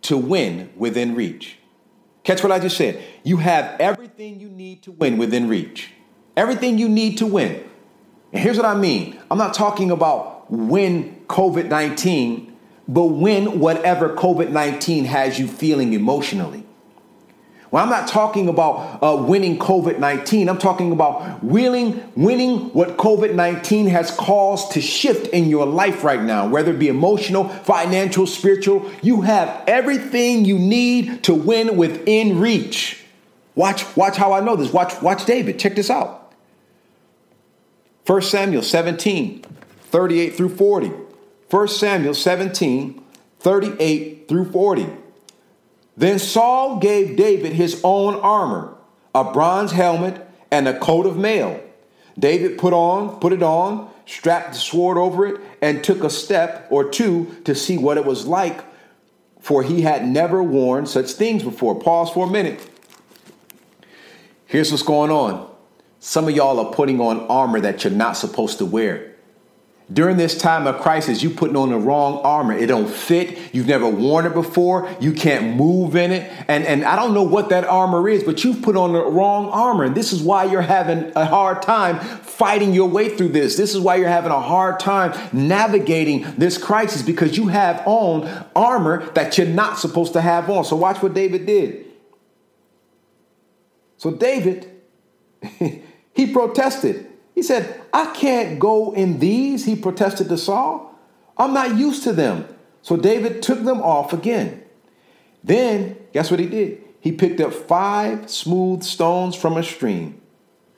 to 0.04 0.18
win 0.18 0.70
within 0.76 1.16
reach. 1.16 1.58
Catch 2.24 2.44
what 2.44 2.52
I 2.52 2.60
just 2.60 2.78
said. 2.78 3.02
You 3.24 3.38
have 3.38 3.80
everything 3.80 4.40
you 4.40 4.50
need 4.50 4.84
to 4.84 4.92
win 4.92 5.18
within 5.18 5.48
reach. 5.48 5.92
Everything 6.36 6.78
you 6.78 6.90
need 6.90 7.18
to 7.20 7.26
win. 7.26 7.64
And 8.34 8.42
here's 8.42 8.58
what 8.58 8.66
I 8.66 8.76
mean 8.76 9.20
I'm 9.32 9.38
not 9.38 9.54
talking 9.54 9.92
about 9.92 10.52
win 10.52 11.24
COVID 11.28 11.70
19, 11.70 12.56
but 12.88 13.06
win 13.06 13.60
whatever 13.60 14.16
COVID 14.16 14.50
19 14.50 15.06
has 15.06 15.40
you 15.40 15.48
feeling 15.48 15.94
emotionally. 15.94 16.65
Well, 17.72 17.84
I'm 17.84 17.90
not 17.90 18.08
talking 18.08 18.48
about 18.48 19.00
uh, 19.02 19.24
winning 19.24 19.58
COVID 19.58 20.00
19. 20.00 20.48
I'm 20.50 20.58
talking 20.58 20.92
about 20.92 21.44
winning, 21.44 22.12
winning 22.16 22.72
what 22.74 22.98
COVID 22.98 23.34
19 23.34 23.88
has 23.88 24.12
caused 24.12 24.74
to 24.74 24.82
shift 24.82 25.28
in 25.28 25.50
your 25.50 25.66
life 25.66 26.04
right 26.04 26.22
now, 26.22 26.48
whether 26.48 26.72
it 26.72 26.80
be 26.80 26.88
emotional, 26.88 27.50
financial, 27.50 28.28
spiritual. 28.28 28.90
You 29.02 29.22
have 29.22 29.64
everything 29.68 30.46
you 30.46 30.60
need 30.60 31.24
to 31.24 31.34
win 31.34 31.76
within 31.76 32.40
reach. 32.40 33.04
Watch, 33.56 33.84
watch 33.96 34.18
how 34.18 34.34
I 34.34 34.42
know 34.42 34.56
this. 34.56 34.72
Watch, 34.72 35.02
watch 35.02 35.26
David. 35.26 35.58
Check 35.58 35.76
this 35.76 35.90
out. 35.90 36.34
1 38.06 38.22
Samuel 38.22 38.62
17, 38.62 39.44
38 39.82 40.36
through 40.36 40.50
40. 40.50 40.92
1 41.50 41.68
Samuel 41.68 42.14
17, 42.14 43.04
38 43.40 44.28
through 44.28 44.52
40. 44.52 44.88
Then 45.98 46.20
Saul 46.20 46.80
gave 46.80 47.16
David 47.16 47.54
his 47.54 47.80
own 47.84 48.16
armor, 48.16 48.76
a 49.14 49.32
bronze 49.32 49.72
helmet, 49.72 50.28
and 50.52 50.68
a 50.68 50.78
coat 50.78 51.06
of 51.06 51.18
mail. 51.18 51.62
David 52.18 52.58
put 52.58 52.74
on, 52.74 53.20
put 53.20 53.34
it 53.34 53.44
on, 53.44 53.90
strapped 54.06 54.54
the 54.54 54.60
sword 54.60 54.98
over 54.98 55.26
it, 55.26 55.42
and 55.62 55.84
took 55.84 56.04
a 56.04 56.10
step 56.10 56.68
or 56.70 56.90
two 56.90 57.36
to 57.46 57.56
see 57.56 57.78
what 57.78 57.98
it 57.98 58.06
was 58.06 58.26
like, 58.26 58.64
for 59.40 59.64
he 59.64 59.82
had 59.82 60.08
never 60.08 60.44
worn 60.44 60.86
such 60.86 61.12
things 61.12 61.44
before. 61.44 61.80
Pause 61.80 62.12
for 62.12 62.28
a 62.28 62.30
minute. 62.30 62.70
Here's 64.48 64.72
what's 64.72 64.84
going 64.84 65.12
on. 65.12 65.50
Some 66.00 66.28
of 66.28 66.36
y'all 66.36 66.60
are 66.60 66.74
putting 66.74 67.02
on 67.02 67.22
armor 67.28 67.60
that 67.62 67.84
you're 67.84 67.92
not 67.92 68.14
supposed 68.14 68.60
to 68.60 68.66
wear. 68.66 69.15
During 69.94 70.18
this 70.18 70.36
time 70.36 70.66
of 70.66 70.82
crisis, 70.82 71.22
you 71.22 71.30
putting 71.30 71.56
on 71.56 71.70
the 71.70 71.78
wrong 71.78 72.18
armor. 72.24 72.54
It 72.54 72.66
don't 72.66 72.90
fit. 72.90 73.54
You've 73.54 73.68
never 73.68 73.88
worn 73.88 74.26
it 74.26 74.34
before. 74.34 74.90
You 75.00 75.14
can't 75.14 75.56
move 75.56 75.96
in 75.96 76.12
it. 76.12 76.32
And, 76.48 76.66
and 76.66 76.84
I 76.84 76.96
don't 76.96 77.14
know 77.14 77.22
what 77.22 77.50
that 77.50 77.66
armor 77.66 78.10
is, 78.10 78.24
but 78.24 78.44
you've 78.44 78.64
put 78.64 78.76
on 78.76 78.94
the 78.94 79.04
wrong 79.04 79.48
armor. 79.50 79.84
And 79.84 79.94
this 79.94 80.12
is 80.12 80.24
why 80.24 80.46
you're 80.46 80.64
having 80.64 81.12
a 81.16 81.26
hard 81.26 81.62
time 81.62 82.00
fighting 82.00 82.74
your 82.74 82.90
way 82.90 83.16
through 83.16 83.28
this. 83.28 83.58
This 83.58 83.76
is 83.76 83.80
why 83.80 83.98
you're 83.98 84.10
having 84.10 84.32
a 84.32 84.42
hard 84.42 84.80
time 84.80 85.14
navigating 85.32 86.24
this 86.36 86.58
crisis 86.58 87.04
because 87.04 87.38
you 87.38 87.50
have 87.50 87.84
on 87.86 88.28
armor 88.56 89.06
that 89.12 89.38
you're 89.38 89.46
not 89.46 89.78
supposed 89.78 90.14
to 90.14 90.22
have 90.22 90.50
on. 90.50 90.66
So 90.66 90.76
watch 90.76 91.04
what 91.04 91.14
David 91.14 91.46
did. 91.46 91.86
So 93.98 94.10
David, 94.10 94.68
he 96.14 96.34
protested. 96.34 97.12
He 97.36 97.44
said, 97.44 97.82
I 97.94 98.08
can't 98.14 98.58
go 98.60 98.94
in 98.94 99.20
these, 99.20 99.66
he 99.66 99.76
protested 99.76 100.30
to 100.30 100.38
Saul. 100.38 100.98
I'm 101.38 101.54
not 101.54 101.76
used 101.76 102.04
to 102.04 102.14
them. 102.14 102.48
So 102.82 102.96
David 102.96 103.42
took 103.44 103.64
them 103.64 103.82
off 103.82 104.14
again. 104.14 104.64
Then, 105.44 105.98
guess 106.14 106.32
what 106.32 106.40
he 106.40 106.48
did? 106.48 106.82
He 107.02 107.12
picked 107.12 107.42
up 107.42 107.54
five 107.54 108.32
smooth 108.32 108.84
stones 108.84 109.36
from 109.36 109.58
a 109.58 109.64
stream 109.64 110.22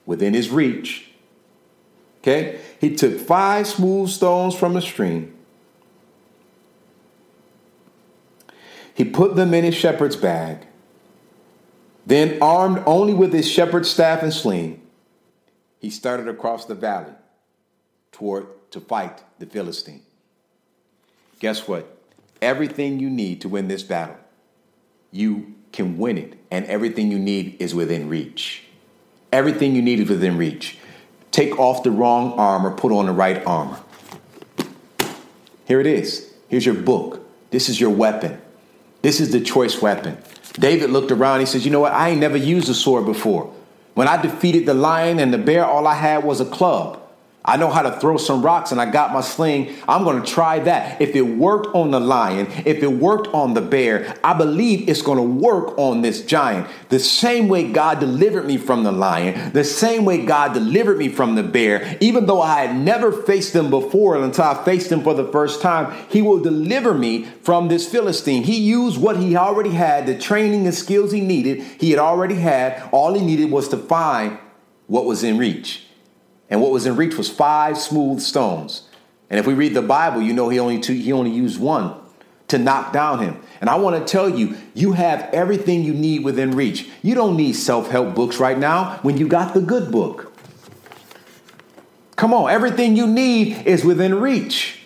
within 0.06 0.34
his 0.34 0.50
reach. 0.50 1.12
Okay? 2.22 2.60
He 2.82 2.96
took 2.96 3.20
five 3.20 3.67
smooth 3.67 4.10
stones 4.10 4.56
from 4.56 4.76
a 4.76 4.82
stream. 4.82 5.34
He 8.93 9.06
put 9.06 9.36
them 9.36 9.54
in 9.54 9.63
his 9.63 9.76
shepherd's 9.76 10.15
bag. 10.15 10.65
Then, 12.06 12.41
armed 12.41 12.82
only 12.86 13.13
with 13.13 13.32
his 13.32 13.48
shepherd's 13.48 13.89
staff 13.89 14.24
and 14.24 14.34
sling, 14.34 14.82
he 15.80 15.90
started 15.90 16.28
across 16.28 16.66
the 16.66 16.76
valley 16.76 17.13
toward 18.12 18.48
to 18.72 18.80
fight 18.80 19.24
the 19.40 19.46
Philistine. 19.46 20.02
Guess 21.40 21.68
what? 21.68 21.98
Everything 22.42 23.00
you 23.00 23.10
need 23.10 23.42
to 23.42 23.50
win 23.50 23.68
this 23.68 23.84
battle, 23.84 24.18
you 25.12 25.56
can 25.72 25.98
win 25.98 26.18
it, 26.18 26.38
and 26.52 26.66
everything 26.66 27.12
you 27.12 27.20
need 27.20 27.58
is 27.60 27.76
within 27.76 28.10
reach. 28.10 28.63
Everything 29.32 29.76
you 29.76 29.82
need 29.82 30.00
is 30.00 30.10
within 30.10 30.38
reach. 30.38 30.78
Take 31.32 31.60
off 31.60 31.84
the 31.84 31.92
wrong 31.92 32.34
armor, 32.34 32.72
put 32.72 32.92
on 32.92 33.06
the 33.06 33.12
right 33.12 33.46
armor. 33.46 33.80
Here 35.66 35.80
it 35.80 35.86
is. 35.86 36.34
Here's 36.48 36.66
your 36.66 36.76
book. 36.76 37.28
This 37.52 37.70
is 37.70 37.80
your 37.80 37.90
weapon. 37.90 38.42
This 39.02 39.20
is 39.20 39.32
the 39.32 39.42
choice 39.42 39.82
weapon. 39.82 40.18
David 40.54 40.90
looked 40.90 41.12
around. 41.12 41.42
He 41.42 41.46
says, 41.46 41.66
You 41.66 41.72
know 41.72 41.82
what? 41.82 41.94
I 41.94 42.10
ain't 42.10 42.20
never 42.20 42.38
used 42.38 42.70
a 42.70 42.74
sword 42.74 43.06
before. 43.06 43.54
When 43.98 44.08
I 44.08 44.22
defeated 44.22 44.68
the 44.68 44.76
lion 44.76 45.18
and 45.18 45.34
the 45.34 45.40
bear, 45.40 45.66
all 45.66 45.88
I 45.88 45.96
had 45.96 46.24
was 46.24 46.40
a 46.40 46.46
club. 46.46 47.02
I 47.48 47.56
know 47.56 47.70
how 47.70 47.82
to 47.82 47.98
throw 48.00 48.18
some 48.18 48.42
rocks 48.42 48.74
and 48.74 48.82
I 48.82 48.92
got 48.92 49.14
my 49.14 49.22
sling. 49.22 49.74
I'm 49.88 50.04
going 50.04 50.22
to 50.22 50.30
try 50.30 50.60
that. 50.60 51.02
If 51.02 51.16
it 51.16 51.22
worked 51.22 51.68
on 51.74 51.92
the 51.92 52.00
lion, 52.00 52.48
if 52.66 52.84
it 52.84 52.92
worked 52.92 53.28
on 53.34 53.54
the 53.54 53.62
bear, 53.62 54.14
I 54.22 54.34
believe 54.34 54.90
it's 54.90 55.02
going 55.02 55.18
to 55.18 55.24
work 55.24 55.78
on 55.78 56.02
this 56.02 56.26
giant. 56.26 56.68
The 56.90 57.00
same 57.00 57.48
way 57.48 57.72
God 57.72 58.02
delivered 58.02 58.46
me 58.46 58.58
from 58.58 58.84
the 58.84 58.92
lion, 58.92 59.54
the 59.54 59.64
same 59.64 60.04
way 60.04 60.26
God 60.26 60.54
delivered 60.54 60.98
me 60.98 61.08
from 61.08 61.36
the 61.36 61.44
bear, 61.44 61.98
even 62.02 62.26
though 62.26 62.42
I 62.42 62.66
had 62.66 62.76
never 62.76 63.14
faced 63.14 63.54
them 63.54 63.70
before 63.70 64.22
until 64.22 64.44
I 64.44 64.66
faced 64.66 64.90
them 64.90 65.02
for 65.02 65.14
the 65.14 65.32
first 65.32 65.62
time, 65.62 65.96
he 66.10 66.22
will 66.22 66.40
deliver 66.40 66.94
me 66.94 67.24
from 67.44 67.70
this 67.70 67.90
Philistine. 67.90 68.44
He 68.44 68.58
used 68.60 69.00
what 69.00 69.16
he 69.16 69.38
already 69.38 69.72
had, 69.72 70.06
the 70.06 70.18
training 70.18 70.66
and 70.66 70.76
skills 70.76 71.14
he 71.14 71.22
needed, 71.22 71.62
he 71.80 71.92
had 71.92 72.00
already 72.00 72.36
had. 72.36 72.90
All 72.92 73.14
he 73.14 73.26
needed 73.26 73.52
was 73.52 73.70
to 73.70 73.78
find 73.78 74.38
what 74.88 75.06
was 75.06 75.24
in 75.24 75.38
reach. 75.38 75.87
And 76.50 76.62
what 76.62 76.72
was 76.72 76.86
in 76.86 76.96
reach 76.96 77.18
was 77.18 77.30
five 77.30 77.78
smooth 77.78 78.22
stones. 78.22 78.84
And 79.30 79.40
if 79.40 79.46
we 79.46 79.54
read 79.54 79.74
the 79.74 79.82
Bible, 79.82 80.22
you 80.22 80.34
know 80.34 80.50
he 80.50 80.60
only 80.60 80.80
two, 80.80 80.94
he 80.94 81.12
only 81.12 81.32
used 81.32 81.60
one 81.60 81.94
to 82.48 82.58
knock 82.58 82.94
down 82.94 83.20
him. 83.20 83.42
And 83.60 83.70
I 83.70 83.76
want 83.76 83.98
to 83.98 84.10
tell 84.10 84.30
you, 84.30 84.56
you 84.74 84.94
have 84.94 85.30
everything 85.34 85.84
you 85.84 85.94
need 85.94 86.24
within 86.24 86.52
reach. 86.52 86.88
You 87.02 87.16
don't 87.16 87.36
need 87.36 87.54
self-help 87.54 88.16
books 88.16 88.38
right 88.38 88.58
now 88.58 89.00
when 89.02 89.18
you 89.18 89.28
got 89.28 89.54
the 89.54 89.62
good 89.62 89.92
book. 89.92 90.34
Come 92.16 92.34
on, 92.34 92.50
everything 92.50 92.96
you 92.96 93.06
need 93.06 93.68
is 93.68 93.84
within 93.84 94.16
reach. 94.16 94.80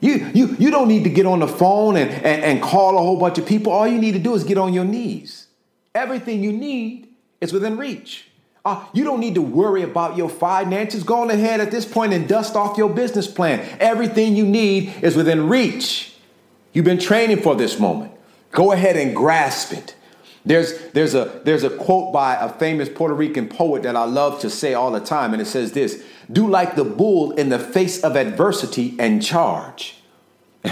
You, 0.00 0.30
you, 0.34 0.56
you 0.58 0.70
don't 0.70 0.88
need 0.88 1.04
to 1.04 1.10
get 1.10 1.26
on 1.26 1.40
the 1.40 1.48
phone 1.48 1.96
and, 1.96 2.10
and, 2.10 2.42
and 2.42 2.62
call 2.62 2.96
a 2.96 3.00
whole 3.00 3.18
bunch 3.18 3.38
of 3.38 3.46
people. 3.46 3.72
All 3.72 3.86
you 3.86 3.98
need 3.98 4.12
to 4.12 4.18
do 4.18 4.34
is 4.34 4.42
get 4.42 4.58
on 4.58 4.72
your 4.72 4.84
knees. 4.84 5.48
Everything 5.94 6.42
you 6.42 6.52
need 6.52 7.08
is 7.40 7.52
within 7.52 7.76
reach. 7.76 8.28
Uh, 8.64 8.84
you 8.92 9.02
don't 9.02 9.18
need 9.18 9.34
to 9.34 9.42
worry 9.42 9.82
about 9.82 10.16
your 10.16 10.28
finances. 10.28 11.02
Go 11.02 11.22
on 11.22 11.30
ahead 11.30 11.60
at 11.60 11.70
this 11.70 11.84
point 11.84 12.12
and 12.12 12.28
dust 12.28 12.54
off 12.54 12.78
your 12.78 12.90
business 12.90 13.26
plan. 13.26 13.76
Everything 13.80 14.36
you 14.36 14.46
need 14.46 14.92
is 15.02 15.16
within 15.16 15.48
reach. 15.48 16.14
You've 16.72 16.84
been 16.84 16.98
training 16.98 17.42
for 17.42 17.56
this 17.56 17.80
moment. 17.80 18.12
Go 18.52 18.70
ahead 18.72 18.96
and 18.96 19.16
grasp 19.16 19.72
it. 19.72 19.96
There's, 20.44 20.90
there's, 20.90 21.14
a, 21.14 21.40
there's 21.44 21.64
a 21.64 21.70
quote 21.70 22.12
by 22.12 22.34
a 22.36 22.48
famous 22.48 22.88
Puerto 22.88 23.14
Rican 23.14 23.48
poet 23.48 23.82
that 23.84 23.96
I 23.96 24.04
love 24.04 24.40
to 24.40 24.50
say 24.50 24.74
all 24.74 24.90
the 24.90 25.00
time, 25.00 25.32
and 25.32 25.40
it 25.40 25.46
says 25.46 25.72
this 25.72 26.02
Do 26.30 26.48
like 26.48 26.74
the 26.74 26.84
bull 26.84 27.32
in 27.32 27.48
the 27.48 27.58
face 27.58 28.02
of 28.02 28.16
adversity 28.16 28.96
and 28.98 29.22
charge. 29.22 29.96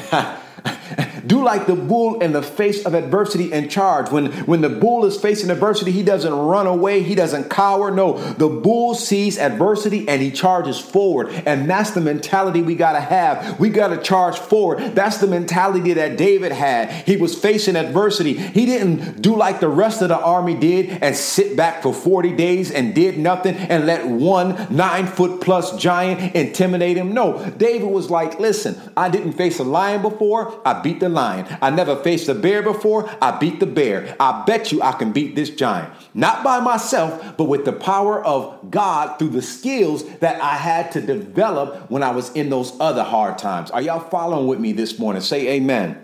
Do 1.27 1.43
like 1.43 1.67
the 1.67 1.75
bull 1.75 2.21
in 2.21 2.33
the 2.33 2.43
face 2.43 2.85
of 2.85 2.95
adversity 2.95 3.53
and 3.53 3.71
charge. 3.71 4.11
When, 4.11 4.33
when 4.47 4.61
the 4.61 4.69
bull 4.69 5.05
is 5.05 5.19
facing 5.19 5.51
adversity, 5.51 5.91
he 5.91 6.03
doesn't 6.03 6.33
run 6.33 6.67
away, 6.67 7.03
he 7.03 7.15
doesn't 7.15 7.51
cower. 7.51 7.91
No, 7.91 8.19
the 8.35 8.49
bull 8.49 8.95
sees 8.95 9.39
adversity 9.39 10.09
and 10.09 10.23
he 10.23 10.31
charges 10.31 10.79
forward. 10.79 11.31
And 11.47 11.69
that's 11.69 11.91
the 11.91 12.01
mentality 12.01 12.63
we 12.63 12.75
got 12.75 12.93
to 12.93 13.01
have. 13.01 13.59
We 13.61 13.71
got 13.71 13.89
to 13.89 13.99
charge 13.99 14.39
forward. 14.39 14.95
That's 14.95 15.19
the 15.19 15.27
mentality 15.27 15.93
that 15.95 16.17
David 16.17 16.53
had. 16.53 16.91
He 17.07 17.17
was 17.17 17.39
facing 17.39 17.77
adversity. 17.77 18.35
He 18.35 18.67
didn't 18.67 19.21
do 19.21 19.37
like 19.37 19.61
the 19.61 19.69
rest 19.69 20.03
of 20.03 20.09
the 20.09 20.19
army 20.19 20.55
did 20.55 21.03
and 21.03 21.17
sit 21.17 21.57
back 21.57 21.83
for 21.83 21.93
40 21.93 22.35
days 22.37 22.71
and 22.71 22.95
did 22.95 23.19
nothing 23.19 23.57
and 23.57 23.87
let 23.87 24.07
one 24.07 24.67
nine 24.71 25.07
foot 25.07 25.41
plus 25.41 25.77
giant 25.77 26.35
intimidate 26.35 26.97
him. 26.97 27.13
No, 27.13 27.51
David 27.51 27.91
was 27.91 28.11
like, 28.11 28.41
listen, 28.41 28.81
I 28.97 29.09
didn't 29.09 29.33
face 29.33 29.59
a 29.59 29.65
lion 29.65 30.03
before, 30.03 30.61
I 30.65 30.81
beat 30.81 31.01
the 31.01 31.09
lion. 31.11 31.47
I 31.61 31.71
never 31.71 31.97
faced 31.97 32.29
a 32.29 32.35
bear 32.35 32.63
before. 32.63 33.11
I 33.21 33.33
beat 33.39 33.61
the 33.61 33.67
bear. 33.67 34.17
I 34.19 34.45
bet 34.47 34.73
you 34.73 34.83
I 34.83 34.93
can 34.93 35.13
beat 35.13 35.35
this 35.35 35.51
giant. 35.51 35.93
Not 36.15 36.43
by 36.43 36.61
myself, 36.61 37.37
but 37.37 37.45
with 37.45 37.65
the 37.65 37.73
power 37.73 38.25
of 38.25 38.71
God 38.71 39.19
through 39.19 39.31
the 39.31 39.43
skills 39.43 40.05
that 40.19 40.41
I 40.41 40.57
had 40.57 40.93
to 40.93 41.01
develop 41.01 41.91
when 41.91 42.03
I 42.03 42.11
was 42.11 42.31
in 42.33 42.51
those 42.51 42.73
other 42.81 43.05
hard 43.05 43.39
times. 43.39 43.71
Are 43.71 43.83
y'all 43.83 44.01
following 44.01 44.47
with 44.47 44.61
me 44.61 44.73
this 44.73 44.99
morning? 44.99 45.23
Say 45.23 45.49
amen. 45.49 46.03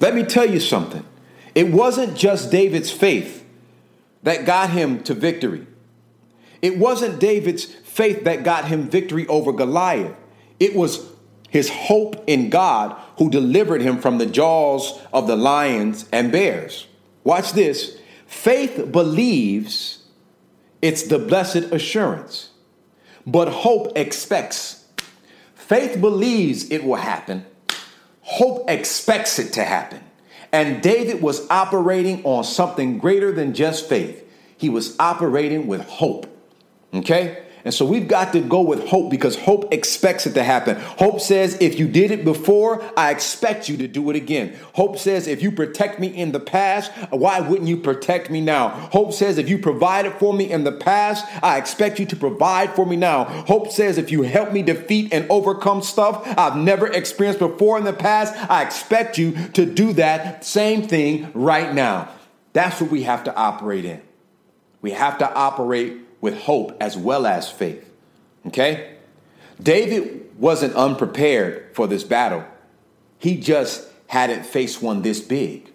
Let 0.00 0.14
me 0.14 0.24
tell 0.24 0.50
you 0.50 0.58
something. 0.58 1.04
It 1.54 1.70
wasn't 1.70 2.16
just 2.16 2.50
David's 2.50 2.90
faith 2.90 3.46
that 4.22 4.44
got 4.44 4.70
him 4.70 5.02
to 5.04 5.14
victory. 5.14 5.66
It 6.60 6.78
wasn't 6.78 7.20
David's 7.20 7.64
faith 7.64 8.24
that 8.24 8.44
got 8.44 8.66
him 8.66 8.88
victory 8.88 9.26
over 9.26 9.52
Goliath. 9.52 10.14
It 10.58 10.74
was 10.74 11.11
his 11.52 11.68
hope 11.68 12.24
in 12.26 12.48
God 12.48 12.98
who 13.18 13.28
delivered 13.28 13.82
him 13.82 13.98
from 13.98 14.16
the 14.16 14.24
jaws 14.24 14.98
of 15.12 15.26
the 15.26 15.36
lions 15.36 16.08
and 16.10 16.32
bears. 16.32 16.86
Watch 17.24 17.52
this. 17.52 17.98
Faith 18.26 18.90
believes 18.90 20.02
it's 20.80 21.02
the 21.02 21.18
blessed 21.18 21.70
assurance, 21.70 22.48
but 23.26 23.48
hope 23.48 23.92
expects. 23.96 24.86
Faith 25.54 26.00
believes 26.00 26.70
it 26.70 26.84
will 26.84 26.96
happen, 26.96 27.44
hope 28.22 28.68
expects 28.70 29.38
it 29.38 29.52
to 29.52 29.62
happen. 29.62 30.02
And 30.52 30.82
David 30.82 31.20
was 31.20 31.46
operating 31.50 32.24
on 32.24 32.44
something 32.44 32.96
greater 32.96 33.30
than 33.30 33.52
just 33.52 33.90
faith, 33.90 34.26
he 34.56 34.70
was 34.70 34.96
operating 34.98 35.66
with 35.66 35.82
hope. 35.82 36.26
Okay? 36.94 37.44
And 37.64 37.72
so 37.72 37.84
we've 37.86 38.08
got 38.08 38.32
to 38.32 38.40
go 38.40 38.60
with 38.60 38.88
hope 38.88 39.10
because 39.10 39.36
hope 39.36 39.72
expects 39.72 40.26
it 40.26 40.34
to 40.34 40.42
happen. 40.42 40.76
Hope 40.76 41.20
says, 41.20 41.56
if 41.60 41.78
you 41.78 41.86
did 41.86 42.10
it 42.10 42.24
before, 42.24 42.82
I 42.96 43.10
expect 43.10 43.68
you 43.68 43.76
to 43.76 43.88
do 43.88 44.10
it 44.10 44.16
again. 44.16 44.56
Hope 44.74 44.98
says, 44.98 45.26
if 45.26 45.42
you 45.42 45.52
protect 45.52 46.00
me 46.00 46.08
in 46.08 46.32
the 46.32 46.40
past, 46.40 46.90
why 47.10 47.40
wouldn't 47.40 47.68
you 47.68 47.76
protect 47.76 48.30
me 48.30 48.40
now? 48.40 48.68
Hope 48.68 49.12
says, 49.12 49.38
if 49.38 49.48
you 49.48 49.58
provided 49.58 50.14
for 50.14 50.34
me 50.34 50.50
in 50.50 50.64
the 50.64 50.72
past, 50.72 51.24
I 51.42 51.58
expect 51.58 52.00
you 52.00 52.06
to 52.06 52.16
provide 52.16 52.74
for 52.74 52.84
me 52.84 52.96
now. 52.96 53.24
Hope 53.24 53.70
says, 53.70 53.98
if 53.98 54.10
you 54.10 54.22
help 54.22 54.52
me 54.52 54.62
defeat 54.62 55.12
and 55.12 55.30
overcome 55.30 55.82
stuff 55.82 56.22
I've 56.36 56.56
never 56.56 56.86
experienced 56.86 57.38
before 57.38 57.78
in 57.78 57.84
the 57.84 57.92
past, 57.92 58.34
I 58.50 58.62
expect 58.62 59.18
you 59.18 59.32
to 59.48 59.66
do 59.66 59.92
that 59.94 60.44
same 60.44 60.82
thing 60.82 61.30
right 61.34 61.72
now. 61.72 62.08
That's 62.52 62.80
what 62.80 62.90
we 62.90 63.04
have 63.04 63.24
to 63.24 63.34
operate 63.34 63.84
in. 63.84 64.02
We 64.80 64.90
have 64.92 65.18
to 65.18 65.32
operate 65.32 65.98
with 66.22 66.38
hope 66.38 66.74
as 66.80 66.96
well 66.96 67.26
as 67.26 67.50
faith. 67.50 67.92
Okay? 68.46 68.94
David 69.62 70.30
wasn't 70.38 70.74
unprepared 70.74 71.74
for 71.74 71.86
this 71.86 72.04
battle, 72.04 72.46
he 73.18 73.36
just 73.36 73.86
hadn't 74.06 74.46
faced 74.46 74.80
one 74.80 75.02
this 75.02 75.20
big. 75.20 75.70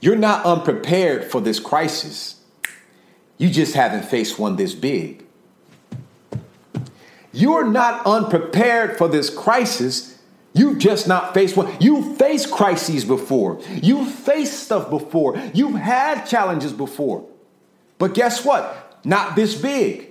You're 0.00 0.16
not 0.16 0.44
unprepared 0.44 1.24
for 1.24 1.40
this 1.40 1.58
crisis. 1.60 2.40
You 3.36 3.50
just 3.50 3.74
haven't 3.74 4.04
faced 4.04 4.38
one 4.38 4.56
this 4.56 4.74
big. 4.74 5.24
You're 7.32 7.66
not 7.68 8.06
unprepared 8.06 8.96
for 8.96 9.08
this 9.08 9.30
crisis. 9.30 10.18
You've 10.52 10.78
just 10.78 11.08
not 11.08 11.34
faced 11.34 11.56
one. 11.56 11.74
You've 11.80 12.16
faced 12.16 12.50
crises 12.50 13.04
before. 13.04 13.60
You've 13.82 14.10
faced 14.10 14.64
stuff 14.64 14.90
before. 14.90 15.36
You've 15.52 15.76
had 15.76 16.24
challenges 16.24 16.72
before. 16.72 17.28
But 17.98 18.14
guess 18.14 18.44
what? 18.44 19.00
Not 19.04 19.36
this 19.36 19.60
big. 19.60 20.08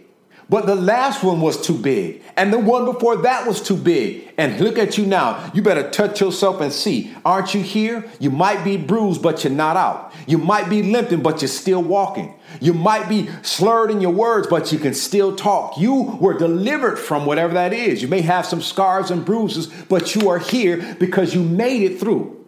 But 0.50 0.66
the 0.66 0.76
last 0.76 1.24
one 1.24 1.42
was 1.42 1.62
too 1.62 1.78
big. 1.78 2.24
And 2.38 2.54
the 2.54 2.60
one 2.60 2.86
before 2.86 3.18
that 3.18 3.46
was 3.46 3.62
too 3.62 3.76
big. 3.76 4.34
And 4.38 4.60
look 4.62 4.78
at 4.78 4.98
you 4.98 5.06
now. 5.06 5.52
You 5.54 5.62
better 5.62 5.90
touch 5.90 6.22
yourself 6.22 6.62
and 6.62 6.72
see. 6.72 7.14
Aren't 7.26 7.54
you 7.54 7.62
here? 7.62 8.06
You 8.20 8.30
might 8.30 8.64
be 8.64 8.78
bruised, 8.78 9.22
but 9.22 9.44
you're 9.44 9.52
not 9.52 9.76
out. 9.76 10.14
You 10.26 10.38
might 10.38 10.70
be 10.70 10.84
limping, 10.84 11.22
but 11.22 11.42
you're 11.42 11.50
still 11.50 11.84
walking. 11.84 12.34
You 12.62 12.74
might 12.74 13.10
be 13.10 13.30
slurred 13.42 13.92
in 13.92 14.00
your 14.00 14.14
words, 14.14 14.48
but 14.48 14.72
you 14.72 14.80
can 14.80 14.94
still 14.94 15.36
talk. 15.36 15.78
You 15.78 16.18
were 16.22 16.38
delivered 16.38 16.98
from 16.98 17.26
whatever 17.26 17.54
that 17.56 17.74
is. 17.74 18.02
You 18.02 18.08
may 18.08 18.22
have 18.22 18.46
some 18.46 18.62
scars 18.62 19.12
and 19.12 19.26
bruises, 19.26 19.68
but 19.90 20.16
you 20.16 20.30
are 20.30 20.40
here 20.40 20.96
because 20.98 21.34
you 21.36 21.44
made 21.44 21.84
it 21.84 22.00
through. 22.00 22.46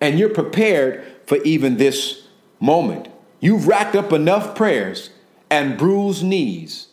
And 0.00 0.20
you're 0.20 0.28
prepared 0.28 1.04
for 1.26 1.38
even 1.38 1.78
this 1.78 2.28
moment. 2.60 3.08
You've 3.42 3.66
racked 3.66 3.96
up 3.96 4.12
enough 4.12 4.54
prayers 4.54 5.10
and 5.50 5.76
bruised 5.76 6.22
knees 6.22 6.86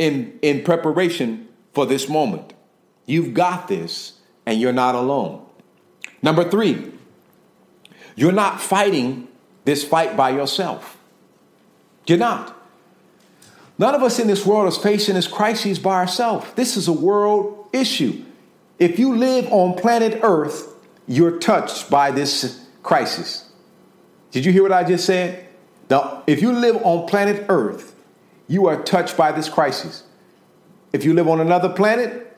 in, 0.00 0.36
in 0.42 0.64
preparation 0.64 1.48
for 1.72 1.86
this 1.86 2.08
moment. 2.08 2.52
You've 3.06 3.34
got 3.34 3.68
this, 3.68 4.14
and 4.44 4.60
you're 4.60 4.72
not 4.72 4.96
alone. 4.96 5.46
Number 6.22 6.42
three, 6.50 6.90
you're 8.16 8.32
not 8.32 8.60
fighting 8.60 9.28
this 9.64 9.84
fight 9.84 10.16
by 10.16 10.30
yourself. 10.30 10.98
You're 12.04 12.18
not. 12.18 12.56
None 13.78 13.94
of 13.94 14.02
us 14.02 14.18
in 14.18 14.26
this 14.26 14.44
world 14.44 14.66
is 14.66 14.76
facing 14.76 15.14
this 15.14 15.28
crisis 15.28 15.78
by 15.78 15.94
ourselves. 15.94 16.46
This 16.56 16.76
is 16.76 16.88
a 16.88 16.92
world 16.92 17.68
issue. 17.72 18.24
If 18.80 18.98
you 18.98 19.14
live 19.14 19.46
on 19.52 19.78
planet 19.78 20.18
Earth, 20.24 20.74
you're 21.06 21.38
touched 21.38 21.88
by 21.88 22.10
this 22.10 22.66
crisis. 22.82 23.48
Did 24.32 24.44
you 24.44 24.50
hear 24.50 24.64
what 24.64 24.72
I 24.72 24.82
just 24.82 25.06
said? 25.06 25.46
Now, 25.90 26.22
if 26.26 26.40
you 26.40 26.52
live 26.52 26.76
on 26.84 27.08
planet 27.08 27.46
Earth, 27.48 27.94
you 28.46 28.66
are 28.66 28.80
touched 28.82 29.16
by 29.16 29.32
this 29.32 29.48
crisis. 29.48 30.04
If 30.92 31.04
you 31.04 31.12
live 31.12 31.28
on 31.28 31.40
another 31.40 31.68
planet, 31.68 32.36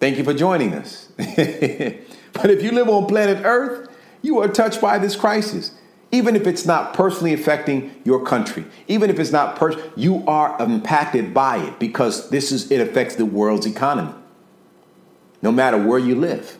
thank 0.00 0.18
you 0.18 0.24
for 0.24 0.34
joining 0.34 0.74
us. 0.74 1.08
but 1.16 2.50
if 2.50 2.62
you 2.62 2.72
live 2.72 2.88
on 2.88 3.06
planet 3.06 3.44
Earth, 3.44 3.88
you 4.22 4.38
are 4.40 4.48
touched 4.48 4.80
by 4.80 4.98
this 4.98 5.14
crisis. 5.14 5.72
Even 6.10 6.34
if 6.34 6.46
it's 6.46 6.64
not 6.64 6.94
personally 6.94 7.32
affecting 7.32 7.94
your 8.04 8.24
country, 8.24 8.64
even 8.88 9.10
if 9.10 9.18
it's 9.18 9.30
not 9.30 9.56
personal, 9.56 9.92
you 9.94 10.24
are 10.26 10.60
impacted 10.60 11.34
by 11.34 11.58
it 11.58 11.78
because 11.78 12.30
this 12.30 12.50
is 12.50 12.70
it 12.70 12.80
affects 12.80 13.16
the 13.16 13.26
world's 13.26 13.66
economy. 13.66 14.14
No 15.42 15.52
matter 15.52 15.80
where 15.80 15.98
you 15.98 16.14
live. 16.14 16.58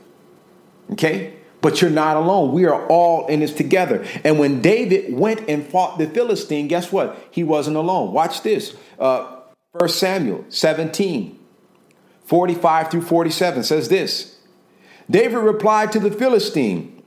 Okay? 0.93 1.38
But 1.61 1.83
you're 1.83 1.91
not 1.91 2.17
alone. 2.17 2.53
We 2.53 2.67
are 2.67 2.87
all 2.87 3.27
in 3.27 3.41
this 3.41 3.53
together. 3.53 4.07
And 4.23 4.39
when 4.39 4.63
David 4.63 5.13
went 5.13 5.49
and 5.49 5.67
fought 5.67 5.99
the 5.99 6.07
Philistine, 6.07 6.69
guess 6.69 6.93
what? 6.93 7.19
He 7.31 7.43
wasn't 7.43 7.77
alone. 7.77 8.13
Watch 8.13 8.43
this. 8.43 8.77
Uh, 8.99 9.41
1 9.73 9.89
Samuel 9.89 10.45
17, 10.49 11.39
45 12.25 12.91
through 12.91 13.03
47 13.03 13.63
says 13.65 13.89
this 13.89 14.37
David 15.11 15.39
replied 15.39 15.93
to 15.93 15.99
the 15.99 16.11
Philistine, 16.11 17.03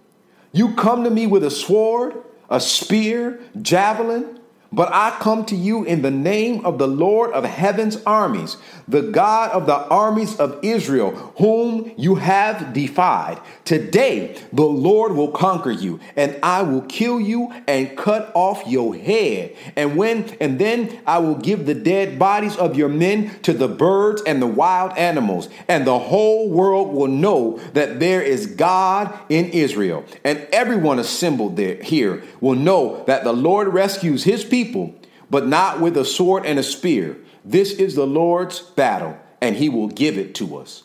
You 0.52 0.76
come 0.76 1.04
to 1.06 1.10
me 1.10 1.28
with 1.28 1.44
a 1.44 1.52
sword, 1.52 2.16
a 2.50 2.60
spear, 2.60 3.40
javelin 3.62 4.41
but 4.74 4.90
I 4.94 5.12
come 5.20 5.44
to 5.46 5.56
you 5.56 5.84
in 5.84 6.02
the 6.02 6.12
name 6.12 6.66
of 6.66 6.78
the 6.78 6.88
Lord 6.88 7.32
of 7.32 7.44
heaven's 7.44 7.98
armies, 8.06 8.56
the 8.88 9.02
God 9.02 9.52
of 9.52 9.66
the 9.66 9.76
armies 9.76 10.38
of 10.38 10.60
Israel, 10.64 11.12
whom 11.38 11.92
you 11.98 12.16
have 12.16 12.72
defied. 12.72 13.42
Today 13.66 14.40
the 14.54 14.64
Lord 14.64 15.12
will 15.12 15.32
conquer 15.32 15.72
you, 15.72 16.00
and 16.16 16.40
I 16.42 16.62
will 16.62 16.84
kill 16.84 17.20
you 17.20 17.54
and 17.68 17.98
cut 17.98 18.32
off 18.34 18.66
your 18.66 18.96
head. 18.96 19.58
And 19.76 19.98
when 19.98 20.38
and 20.40 20.58
then 20.58 21.02
I 21.06 21.20
will 21.20 21.36
give 21.36 21.66
the 21.66 21.76
dead 21.76 22.18
bodies 22.18 22.56
of 22.56 22.78
your 22.78 22.90
men 22.90 23.42
to 23.42 23.52
the 23.52 23.68
birds 23.68 24.22
and 24.26 24.42
the 24.42 24.48
wild 24.48 24.98
animals, 24.98 25.50
and 25.68 25.86
the 25.86 26.00
whole 26.00 26.50
world 26.50 26.94
will 26.94 27.08
know 27.08 27.58
that 27.74 28.00
there 28.00 28.22
is 28.22 28.46
God 28.46 29.18
in 29.28 29.48
Israel. 29.50 30.06
And 30.24 30.48
everyone 30.54 31.00
assembled 31.00 31.58
there 31.58 31.76
here 31.76 32.24
will 32.40 32.56
know 32.56 33.04
that 33.08 33.26
the 33.26 33.34
Lord 33.34 33.68
rescues 33.68 34.24
his 34.24 34.46
people 34.46 34.61
people, 34.64 34.94
but 35.30 35.48
not 35.48 35.80
with 35.80 35.98
a 35.98 36.06
sword 36.06 36.46
and 36.46 36.60
a 36.60 36.64
spear. 36.64 37.18
This 37.44 37.72
is 37.74 37.96
the 37.96 38.06
Lord's 38.06 38.60
battle, 38.60 39.18
and 39.40 39.56
he 39.56 39.70
will 39.70 39.88
give 39.88 40.18
it 40.18 40.36
to 40.36 40.58
us. 40.58 40.84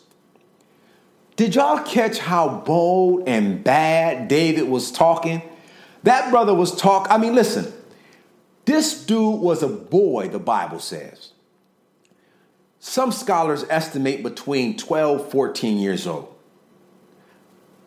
Did 1.35 1.53
y'all 1.53 1.83
catch 1.83 2.17
how 2.17 2.63
bold 2.65 3.27
and 3.27 3.63
bad 3.63 4.27
David 4.27 4.67
was 4.67 4.91
talking? 4.91 5.43
That 6.03 6.31
brother 6.31 6.53
was 6.53 6.75
talk. 6.75 7.07
I 7.11 7.17
mean, 7.17 7.35
listen, 7.35 7.71
this 8.65 9.05
dude 9.05 9.39
was 9.39 9.61
a 9.61 9.67
boy, 9.67 10.29
the 10.29 10.39
Bible 10.39 10.79
says. 10.79 11.33
Some 12.79 13.11
scholars 13.11 13.65
estimate 13.69 14.23
between 14.23 14.77
12, 14.77 15.29
14 15.29 15.77
years 15.77 16.07
old. 16.07 16.33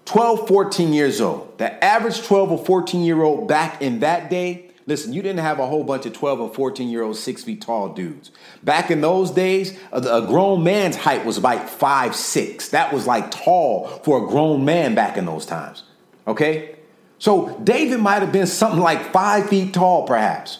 12, 0.05 0.47
14 0.47 0.93
years 0.93 1.21
old. 1.21 1.59
The 1.59 1.83
average 1.83 2.23
12 2.23 2.53
or 2.53 2.65
14 2.65 3.03
year 3.03 3.23
old 3.23 3.49
back 3.49 3.83
in 3.83 4.01
that 4.01 4.31
day 4.31 4.70
Listen, 4.87 5.13
you 5.13 5.23
didn't 5.23 5.41
have 5.41 5.59
a 5.59 5.67
whole 5.67 5.85
bunch 5.85 6.07
of 6.07 6.13
12 6.13 6.41
or 6.41 6.55
14 6.55 6.89
year 6.89 7.03
old 7.03 7.17
six 7.17 7.45
feet 7.45 7.61
tall 7.61 7.91
dudes. 7.91 8.31
Back 8.63 8.91
in 8.91 9.01
those 9.01 9.31
days, 9.31 9.79
a, 9.93 10.23
grown 10.27 10.65
man's 10.65 10.97
height 10.97 11.25
was 11.25 11.39
like 11.39 11.69
five, 11.69 12.17
six. 12.17 12.71
That 12.71 12.93
was 12.93 13.07
like 13.07 13.31
tall 13.31 13.89
for 14.05 14.25
a 14.25 14.29
grown 14.29 14.65
man 14.65 14.95
back 14.95 15.17
in 15.17 15.27
those 15.27 15.47
times. 15.47 15.85
Okay? 16.27 16.77
So 17.19 17.59
David 17.63 18.01
might 18.01 18.23
have 18.23 18.33
been 18.33 18.47
something 18.47 18.81
like 18.81 19.13
five 19.13 19.49
feet 19.49 19.75
tall, 19.75 20.07
perhaps. 20.07 20.59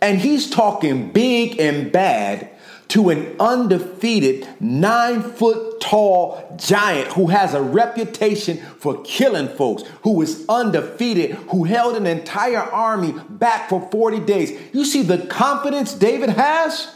And 0.00 0.18
he's 0.18 0.50
talking 0.50 1.12
big 1.12 1.58
and 1.58 1.90
bad 1.90 2.50
to 2.88 3.10
an 3.10 3.36
undefeated 3.40 4.46
nine 4.60 5.22
foot 5.22 5.80
tall 5.80 6.56
giant 6.56 7.12
who 7.12 7.26
has 7.28 7.54
a 7.54 7.60
reputation 7.60 8.58
for 8.78 9.02
killing 9.02 9.48
folks, 9.48 9.82
who 10.02 10.20
is 10.22 10.44
undefeated, 10.48 11.32
who 11.50 11.64
held 11.64 11.96
an 11.96 12.06
entire 12.06 12.58
army 12.58 13.14
back 13.28 13.68
for 13.68 13.88
40 13.90 14.20
days. 14.20 14.58
You 14.72 14.84
see 14.84 15.02
the 15.02 15.18
confidence 15.18 15.94
David 15.94 16.30
has? 16.30 16.94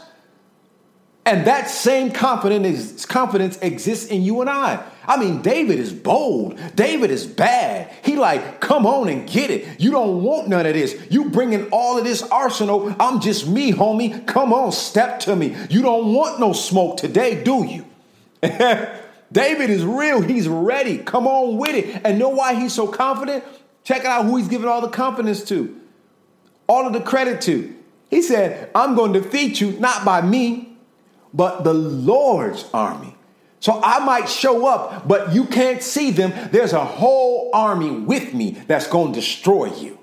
And 1.25 1.45
that 1.45 1.69
same 1.69 2.11
confidence, 2.11 3.05
confidence 3.05 3.57
exists 3.57 4.07
in 4.07 4.23
you 4.23 4.41
and 4.41 4.49
I. 4.49 4.83
I 5.07 5.17
mean, 5.17 5.41
David 5.41 5.79
is 5.79 5.91
bold. 5.91 6.59
David 6.75 7.09
is 7.09 7.25
bad. 7.25 7.91
He 8.03 8.15
like, 8.15 8.59
come 8.59 8.85
on 8.85 9.09
and 9.09 9.27
get 9.27 9.49
it. 9.49 9.79
You 9.79 9.91
don't 9.91 10.21
want 10.21 10.47
none 10.47 10.65
of 10.65 10.73
this. 10.73 10.95
You 11.09 11.29
bringing 11.29 11.69
all 11.71 11.97
of 11.97 12.03
this 12.03 12.21
arsenal. 12.21 12.95
I'm 12.99 13.19
just 13.19 13.47
me, 13.47 13.71
homie. 13.71 14.25
Come 14.27 14.53
on, 14.53 14.71
step 14.71 15.19
to 15.21 15.35
me. 15.35 15.55
You 15.69 15.81
don't 15.81 16.13
want 16.13 16.39
no 16.39 16.53
smoke 16.53 16.97
today, 16.97 17.43
do 17.43 17.65
you? 17.65 17.85
David 19.31 19.69
is 19.69 19.83
real. 19.85 20.21
He's 20.21 20.47
ready. 20.47 20.99
Come 20.99 21.25
on 21.25 21.57
with 21.57 21.75
it. 21.75 22.01
And 22.03 22.19
know 22.19 22.29
why 22.29 22.53
he's 22.55 22.73
so 22.73 22.87
confident? 22.87 23.43
Check 23.83 24.01
it 24.01 24.07
out 24.07 24.25
who 24.25 24.37
he's 24.37 24.47
giving 24.47 24.67
all 24.67 24.81
the 24.81 24.89
confidence 24.89 25.43
to, 25.45 25.79
all 26.67 26.85
of 26.85 26.93
the 26.93 27.01
credit 27.01 27.41
to. 27.41 27.75
He 28.09 28.21
said, 28.21 28.69
I'm 28.75 28.95
going 28.95 29.13
to 29.13 29.21
defeat 29.21 29.61
you 29.61 29.71
not 29.73 30.05
by 30.05 30.21
me, 30.21 30.77
but 31.33 31.63
the 31.63 31.73
Lord's 31.73 32.65
army. 32.73 33.15
So 33.61 33.79
I 33.81 34.03
might 34.03 34.27
show 34.27 34.65
up, 34.65 35.07
but 35.07 35.33
you 35.33 35.45
can't 35.45 35.83
see 35.83 36.09
them. 36.09 36.33
There's 36.51 36.73
a 36.73 36.83
whole 36.83 37.51
army 37.53 37.91
with 37.91 38.33
me 38.33 38.57
that's 38.67 38.87
going 38.87 39.13
to 39.13 39.19
destroy 39.19 39.73
you. 39.75 39.99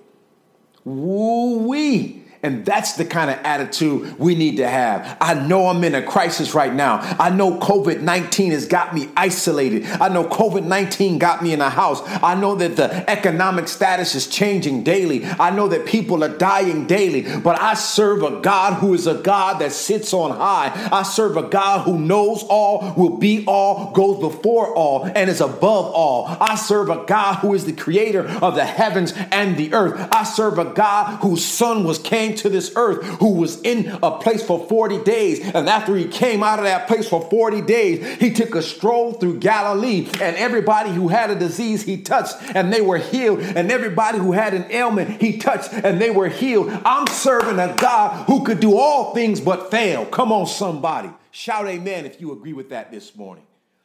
Woo 0.85 1.67
wee. 1.67 2.23
And 2.49 2.65
that's 2.65 2.95
the 2.95 3.05
kind 3.05 3.31
of 3.31 3.37
attitude 3.45 4.19
we 4.19 4.35
need 4.35 4.57
to 4.57 4.67
have. 4.67 5.19
I 5.21 5.35
know 5.35 5.67
I'm 5.67 5.85
in 5.85 5.95
a 5.95 6.03
crisis 6.03 6.55
right 6.55 6.73
now. 6.73 7.01
I 7.21 7.29
know 7.29 7.59
COVID 7.59 8.01
19 8.01 8.53
has 8.53 8.65
got 8.65 8.95
me 8.95 9.11
isolated. 9.15 9.85
I 9.85 10.09
know 10.09 10.25
COVID 10.25 10.65
19 10.65 11.19
got 11.19 11.43
me 11.43 11.53
in 11.53 11.61
a 11.61 11.69
house. 11.69 12.01
I 12.07 12.35
know 12.37 12.55
that 12.55 12.77
the 12.77 13.11
economic 13.11 13.69
status 13.69 14.15
is 14.15 14.29
changing 14.29 14.83
daily. 14.83 15.27
I 15.27 15.51
know 15.51 15.69
that 15.69 15.85
people 15.85 16.25
are 16.25 16.39
dying 16.39 16.87
daily. 16.87 17.39
But 17.39 17.61
I 17.61 17.75
serve 17.75 18.23
a 18.23 18.41
God 18.41 18.79
who 18.79 18.95
is 18.95 19.07
a 19.07 19.17
God 19.17 19.59
that 19.61 19.73
sits 19.73 20.15
on 20.15 20.31
high. 20.31 20.73
I 20.91 21.03
serve 21.03 21.37
a 21.37 21.43
God 21.43 21.85
who 21.85 21.99
knows 21.99 22.45
all, 22.45 22.95
will 22.97 23.19
be 23.19 23.45
all, 23.45 23.93
goes 23.93 24.21
before 24.21 24.75
all, 24.75 25.05
and 25.05 25.29
is 25.29 25.43
above 25.43 25.93
all. 25.93 26.35
I 26.41 26.55
serve 26.55 26.89
a 26.89 27.05
God 27.05 27.41
who 27.41 27.53
is 27.53 27.67
the 27.67 27.75
creator 27.75 28.27
of 28.27 28.55
the 28.55 28.65
heavens 28.65 29.13
and 29.15 29.59
the 29.59 29.75
earth. 29.75 30.09
I 30.11 30.25
serve 30.25 30.59
a 30.59 30.73
God 30.73 31.19
whose 31.21 31.45
son 31.45 31.85
was 31.85 31.99
came 31.99 32.35
to 32.43 32.49
this 32.49 32.73
earth, 32.77 33.05
who 33.21 33.33
was 33.33 33.61
in 33.63 33.99
a 34.03 34.19
place 34.19 34.43
for 34.43 34.67
40 34.69 35.03
days. 35.05 35.41
And 35.55 35.69
after 35.69 35.97
he 35.97 36.07
came 36.07 36.43
out 36.43 36.59
of 36.59 36.65
that 36.65 36.87
place 36.87 37.09
for 37.09 37.29
40 37.29 37.63
days, 37.63 38.19
he 38.19 38.33
took 38.33 38.55
a 38.55 38.63
stroll 38.63 39.15
through 39.15 39.39
Galilee, 39.39 40.09
and 40.21 40.37
everybody 40.37 40.91
who 40.91 41.09
had 41.09 41.31
a 41.31 41.35
disease 41.35 41.83
he 41.83 42.03
touched 42.03 42.37
and 42.55 42.73
they 42.73 42.81
were 42.81 42.99
healed, 42.99 43.41
and 43.41 43.71
everybody 43.71 44.19
who 44.19 44.33
had 44.33 44.55
an 44.55 44.71
ailment 44.71 45.21
he 45.21 45.39
touched 45.39 45.73
and 45.73 46.01
they 46.01 46.11
were 46.11 46.29
healed. 46.29 46.71
I'm 46.85 47.07
serving 47.07 47.59
a 47.59 47.75
God 47.77 48.27
who 48.27 48.45
could 48.45 48.61
do 48.61 48.77
all 48.77 49.15
things 49.15 49.41
but 49.41 49.71
fail. 49.71 50.07
Come 50.07 50.33
on, 50.33 50.47
somebody. 50.47 51.11
Shout 51.31 51.67
amen 51.69 52.07
if 52.07 52.21
you 52.21 52.33
agree 52.33 52.53
with 52.53 52.71
that 52.71 52.91
this 52.91 53.15
morning. 53.15 53.45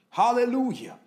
Hallelujah. 0.09 0.97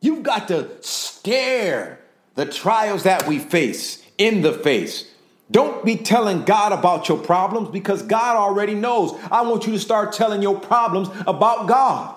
You've 0.00 0.22
got 0.22 0.48
to 0.48 0.70
stare 0.80 2.00
the 2.34 2.46
trials 2.46 3.02
that 3.02 3.26
we 3.26 3.38
face 3.38 4.02
in 4.16 4.42
the 4.42 4.52
face. 4.52 5.12
Don't 5.50 5.84
be 5.84 5.96
telling 5.96 6.44
God 6.44 6.72
about 6.72 7.08
your 7.08 7.18
problems 7.18 7.70
because 7.70 8.02
God 8.02 8.36
already 8.36 8.74
knows. 8.74 9.18
I 9.30 9.42
want 9.42 9.66
you 9.66 9.72
to 9.72 9.78
start 9.78 10.12
telling 10.12 10.42
your 10.42 10.58
problems 10.58 11.08
about 11.26 11.66
God. 11.66 12.14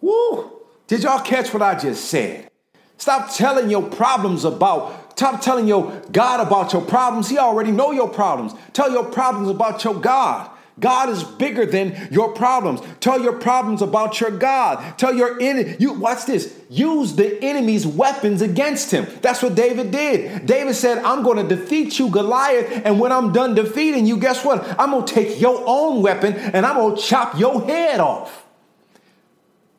Woo! 0.00 0.52
Did 0.86 1.02
y'all 1.02 1.20
catch 1.20 1.52
what 1.52 1.62
I 1.62 1.78
just 1.78 2.04
said? 2.04 2.50
Stop 2.98 3.34
telling 3.34 3.70
your 3.70 3.82
problems 3.82 4.44
about, 4.44 5.12
stop 5.18 5.40
telling 5.40 5.66
your 5.66 6.02
God 6.12 6.46
about 6.46 6.72
your 6.72 6.82
problems. 6.82 7.28
He 7.28 7.38
already 7.38 7.72
know 7.72 7.92
your 7.92 8.08
problems. 8.08 8.52
Tell 8.72 8.90
your 8.90 9.04
problems 9.04 9.48
about 9.48 9.82
your 9.84 9.94
God. 9.94 10.50
God 10.78 11.08
is 11.08 11.24
bigger 11.24 11.64
than 11.64 12.08
your 12.10 12.32
problems. 12.34 12.80
Tell 13.00 13.20
your 13.20 13.38
problems 13.38 13.80
about 13.80 14.20
your 14.20 14.30
God. 14.30 14.98
Tell 14.98 15.14
your 15.14 15.40
enemy. 15.40 15.74
You 15.78 15.94
watch 15.94 16.26
this. 16.26 16.54
Use 16.68 17.14
the 17.14 17.42
enemy's 17.42 17.86
weapons 17.86 18.42
against 18.42 18.90
him. 18.90 19.06
That's 19.22 19.42
what 19.42 19.54
David 19.54 19.90
did. 19.90 20.44
David 20.44 20.74
said, 20.74 20.98
"I'm 20.98 21.22
going 21.22 21.46
to 21.46 21.56
defeat 21.56 21.98
you, 21.98 22.10
Goliath, 22.10 22.82
and 22.84 23.00
when 23.00 23.10
I'm 23.10 23.32
done 23.32 23.54
defeating 23.54 24.04
you, 24.04 24.18
guess 24.18 24.44
what? 24.44 24.62
I'm 24.78 24.90
going 24.90 25.06
to 25.06 25.14
take 25.14 25.40
your 25.40 25.62
own 25.66 26.02
weapon 26.02 26.34
and 26.34 26.66
I'm 26.66 26.76
going 26.76 26.96
to 26.96 27.02
chop 27.02 27.38
your 27.38 27.62
head 27.64 28.00
off." 28.00 28.44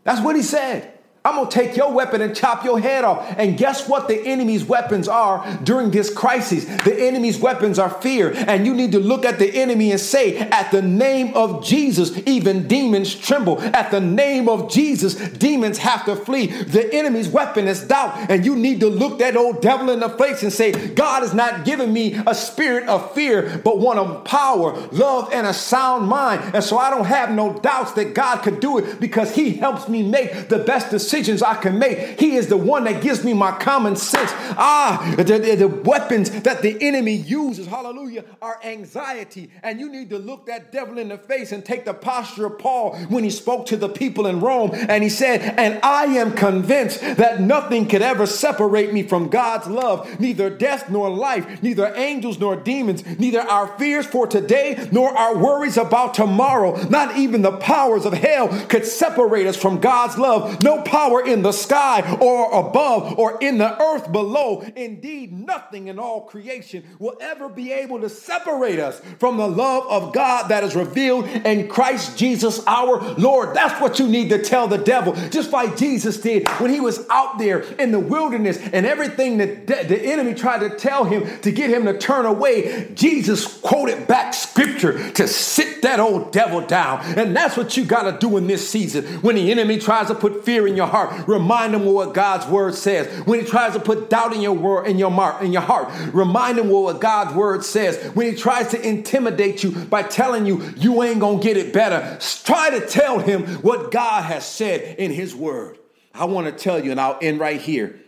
That's 0.03 0.21
what 0.21 0.36
he 0.36 0.41
said. 0.41 0.96
I'm 1.27 1.45
to 1.45 1.51
take 1.53 1.75
your 1.75 1.91
weapon 1.91 2.21
and 2.21 2.33
chop 2.33 2.63
your 2.63 2.79
head 2.79 3.03
off. 3.03 3.35
And 3.37 3.57
guess 3.57 3.89
what 3.89 4.07
the 4.07 4.17
enemy's 4.25 4.63
weapons 4.63 5.09
are 5.09 5.45
during 5.61 5.91
this 5.91 6.13
crisis? 6.13 6.63
The 6.63 6.95
enemy's 6.97 7.37
weapons 7.37 7.77
are 7.79 7.89
fear. 7.89 8.31
And 8.33 8.65
you 8.65 8.73
need 8.73 8.93
to 8.93 8.99
look 8.99 9.25
at 9.25 9.37
the 9.37 9.53
enemy 9.53 9.91
and 9.91 9.99
say, 9.99 10.37
at 10.37 10.71
the 10.71 10.81
name 10.81 11.35
of 11.35 11.65
Jesus, 11.65 12.17
even 12.25 12.65
demons 12.69 13.13
tremble. 13.13 13.59
At 13.61 13.91
the 13.91 13.99
name 13.99 14.47
of 14.47 14.71
Jesus, 14.71 15.15
demons 15.15 15.79
have 15.79 16.05
to 16.05 16.15
flee. 16.15 16.47
The 16.47 16.93
enemy's 16.93 17.27
weapon 17.27 17.67
is 17.67 17.83
doubt. 17.83 18.31
And 18.31 18.45
you 18.45 18.55
need 18.55 18.79
to 18.79 18.87
look 18.87 19.19
that 19.19 19.35
old 19.35 19.61
devil 19.61 19.89
in 19.89 19.99
the 19.99 20.09
face 20.09 20.43
and 20.43 20.53
say, 20.53 20.71
God 20.71 21.23
has 21.23 21.33
not 21.33 21.65
given 21.65 21.91
me 21.91 22.17
a 22.25 22.33
spirit 22.33 22.87
of 22.87 23.13
fear, 23.13 23.61
but 23.65 23.79
one 23.79 23.99
of 23.99 24.23
power, 24.23 24.77
love, 24.93 25.33
and 25.33 25.45
a 25.45 25.53
sound 25.53 26.07
mind. 26.07 26.55
And 26.55 26.63
so 26.63 26.77
I 26.77 26.89
don't 26.89 27.05
have 27.05 27.31
no 27.31 27.59
doubts 27.59 27.91
that 27.93 28.13
God 28.13 28.43
could 28.43 28.61
do 28.61 28.77
it 28.77 29.01
because 29.01 29.35
he 29.35 29.51
helps 29.51 29.89
me 29.89 30.03
make 30.03 30.47
the 30.47 30.59
best 30.59 30.89
decisions 30.89 31.16
decisions 31.17 31.41
I 31.41 31.56
can 31.56 31.80
make. 31.80 32.19
He 32.19 32.36
is 32.36 32.47
the 32.47 32.58
one 32.58 32.84
that 32.84 33.01
gives 33.01 33.23
me 33.23 33.34
my 33.34 33.51
common 33.51 33.95
sense. 33.95 34.32
Ah, 34.58 35.13
the, 35.17 35.23
the, 35.23 35.56
the 35.56 35.67
weapons 35.67 36.30
that 36.41 36.62
the 36.62 36.77
enemy 36.82 37.13
uses, 37.13 37.67
hallelujah, 37.67 38.23
are 38.41 38.60
anxiety. 38.63 39.49
And 39.63 39.80
you 39.80 39.89
need 39.89 40.10
to 40.12 40.19
look 40.19 40.45
that 40.45 40.71
devil 40.71 40.97
in 40.97 41.10
the 41.10 41.17
face 41.17 41.51
and 41.51 41.65
take 41.65 41.86
the 41.86 41.93
posture 41.93 42.45
of 42.45 42.60
Paul 42.60 42.95
when 43.08 43.23
he 43.23 43.30
spoke 43.30 43.65
to 43.67 43.77
the 43.77 43.89
people 43.89 44.27
in 44.27 44.39
Rome. 44.39 44.71
And 44.73 45.03
he 45.03 45.10
said, 45.10 45.41
And 45.58 45.80
I 45.84 46.06
am 46.06 46.34
convinced 46.34 47.01
that 47.01 47.41
nothing 47.41 47.88
could 47.88 48.01
ever 48.01 48.25
separate 48.25 48.93
me 48.93 49.03
from 49.03 49.30
God's 49.30 49.67
love, 49.67 50.19
neither 50.19 50.49
death 50.49 50.89
nor 50.89 51.10
life, 51.10 51.63
neither 51.63 51.93
angels 51.95 52.39
nor 52.39 52.56
demons, 52.56 53.06
neither 53.19 53.41
our 53.41 53.67
fears 53.77 54.06
for 54.06 54.27
today 54.27 54.88
nor 54.91 55.17
our 55.17 55.38
worries 55.38 55.77
about 55.77 56.13
tomorrow, 56.13 56.75
not 56.89 57.17
even 57.17 57.41
the 57.41 57.58
powers 57.58 58.06
of 58.06 58.13
hell 58.13 58.47
could 58.67 58.86
separate 58.86 59.47
us 59.47 59.58
from 59.58 59.80
God's 59.80 60.17
love. 60.17 60.62
No 60.62 60.82
power 60.82 61.06
power 61.07 61.25
in 61.25 61.41
the 61.41 61.51
sky 61.51 62.17
or 62.19 62.67
above 62.67 63.17
or 63.17 63.37
in 63.41 63.57
the 63.57 63.81
earth 63.81 64.11
below. 64.11 64.61
Indeed, 64.75 65.31
nothing 65.31 65.87
in 65.87 65.99
all 65.99 66.21
creation 66.21 66.83
will 66.99 67.15
ever 67.21 67.49
be 67.49 67.71
able 67.71 68.01
to 68.01 68.09
separate 68.09 68.79
us 68.79 68.99
from 69.19 69.37
the 69.37 69.47
love 69.47 69.85
of 69.89 70.13
God 70.13 70.49
that 70.49 70.63
is 70.63 70.75
revealed 70.75 71.25
in 71.25 71.67
Christ 71.67 72.17
Jesus 72.17 72.65
our 72.67 73.01
Lord. 73.13 73.55
That's 73.55 73.79
what 73.81 73.99
you 73.99 74.07
need 74.07 74.29
to 74.29 74.41
tell 74.41 74.67
the 74.67 74.77
devil, 74.77 75.13
just 75.29 75.51
like 75.51 75.77
Jesus 75.77 76.17
did 76.17 76.47
when 76.59 76.71
he 76.71 76.79
was 76.79 77.07
out 77.09 77.37
there 77.37 77.59
in 77.59 77.91
the 77.91 77.99
wilderness 77.99 78.57
and 78.57 78.85
everything 78.85 79.37
that 79.37 79.67
the 79.67 79.99
enemy 79.99 80.33
tried 80.33 80.59
to 80.59 80.75
tell 80.75 81.05
him 81.05 81.39
to 81.41 81.51
get 81.51 81.69
him 81.69 81.85
to 81.85 81.97
turn 81.97 82.25
away. 82.25 82.91
Jesus 82.93 83.59
quoted 83.59 84.07
back 84.07 84.33
scripture 84.33 85.11
to 85.11 85.27
sit 85.27 85.81
that 85.83 85.99
old 85.99 86.31
devil 86.31 86.61
down. 86.61 87.01
And 87.17 87.35
that's 87.35 87.55
what 87.55 87.77
you 87.77 87.85
got 87.85 88.03
to 88.03 88.17
do 88.17 88.37
in 88.37 88.47
this 88.47 88.67
season 88.67 89.05
when 89.21 89.35
the 89.35 89.51
enemy 89.51 89.77
tries 89.77 90.07
to 90.07 90.15
put 90.15 90.43
fear 90.43 90.67
in 90.67 90.75
your 90.75 90.87
heart 90.87 90.96
heart, 91.05 91.27
remind 91.27 91.75
him 91.75 91.86
what 91.86 92.13
God's 92.13 92.45
word 92.47 92.75
says. 92.75 93.07
When 93.25 93.39
he 93.39 93.45
tries 93.45 93.73
to 93.73 93.79
put 93.79 94.10
doubt 94.10 94.33
in 94.33 94.41
your 94.41 94.53
word 94.53 94.88
in 94.88 94.97
your 94.97 95.12
heart, 95.12 95.43
in 95.43 95.53
your 95.53 95.62
heart, 95.62 95.89
remind 96.13 96.57
him 96.57 96.69
what 96.69 96.99
God's 96.99 97.33
word 97.33 97.63
says. 97.63 97.97
When 98.13 98.31
he 98.31 98.36
tries 98.36 98.69
to 98.69 98.88
intimidate 98.88 99.63
you 99.63 99.71
by 99.71 100.03
telling 100.03 100.45
you 100.45 100.62
you 100.77 101.03
ain't 101.03 101.19
gonna 101.19 101.41
get 101.41 101.57
it 101.57 101.73
better, 101.73 102.17
try 102.43 102.69
to 102.71 102.86
tell 102.86 103.19
him 103.19 103.45
what 103.62 103.91
God 103.91 104.23
has 104.23 104.45
said 104.45 104.97
in 104.97 105.12
his 105.12 105.36
word. 105.36 105.77
I 106.13 106.25
want 106.25 106.47
to 106.47 106.53
tell 106.53 106.83
you, 106.83 106.91
and 106.91 106.99
I'll 106.99 107.19
end 107.21 107.39
right 107.39 107.62
here. 107.62 107.99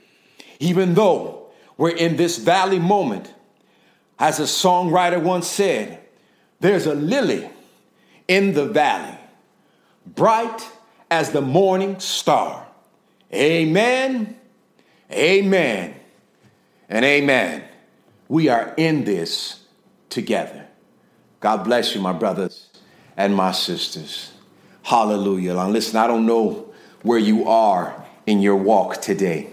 Even 0.60 0.95
though 0.95 1.47
we're 1.78 1.95
in 1.95 2.17
this 2.17 2.38
valley 2.38 2.80
moment, 2.80 3.34
as 4.17 4.39
a 4.39 4.43
songwriter 4.43 5.21
once 5.21 5.47
said, 5.47 5.99
there's 6.60 6.86
a 6.86 6.93
lily 6.93 7.49
in 8.28 8.54
the 8.54 8.65
valley, 8.65 9.17
bright 10.06 10.67
as 11.10 11.32
the 11.32 11.41
morning 11.41 11.99
star. 11.99 12.67
Amen, 13.34 14.36
amen, 15.12 15.96
and 16.89 17.06
amen. 17.06 17.63
We 18.28 18.50
are 18.50 18.74
in 18.76 19.04
this 19.04 19.63
together. 20.10 20.65
God 21.39 21.63
bless 21.63 21.94
you, 21.94 22.02
my 22.02 22.13
brothers 22.13 22.70
and 23.15 23.36
my 23.36 23.52
sisters. 23.52 24.32
Hallelujah. 24.82 25.54
Now, 25.54 25.70
listen, 25.70 25.98
I 25.98 26.08
don't 26.08 26.26
know 26.26 26.74
where 27.04 27.20
you 27.20 27.48
are 27.48 28.06
in 28.26 28.42
your 28.42 28.56
walk 28.56 29.02
today. 29.02 29.50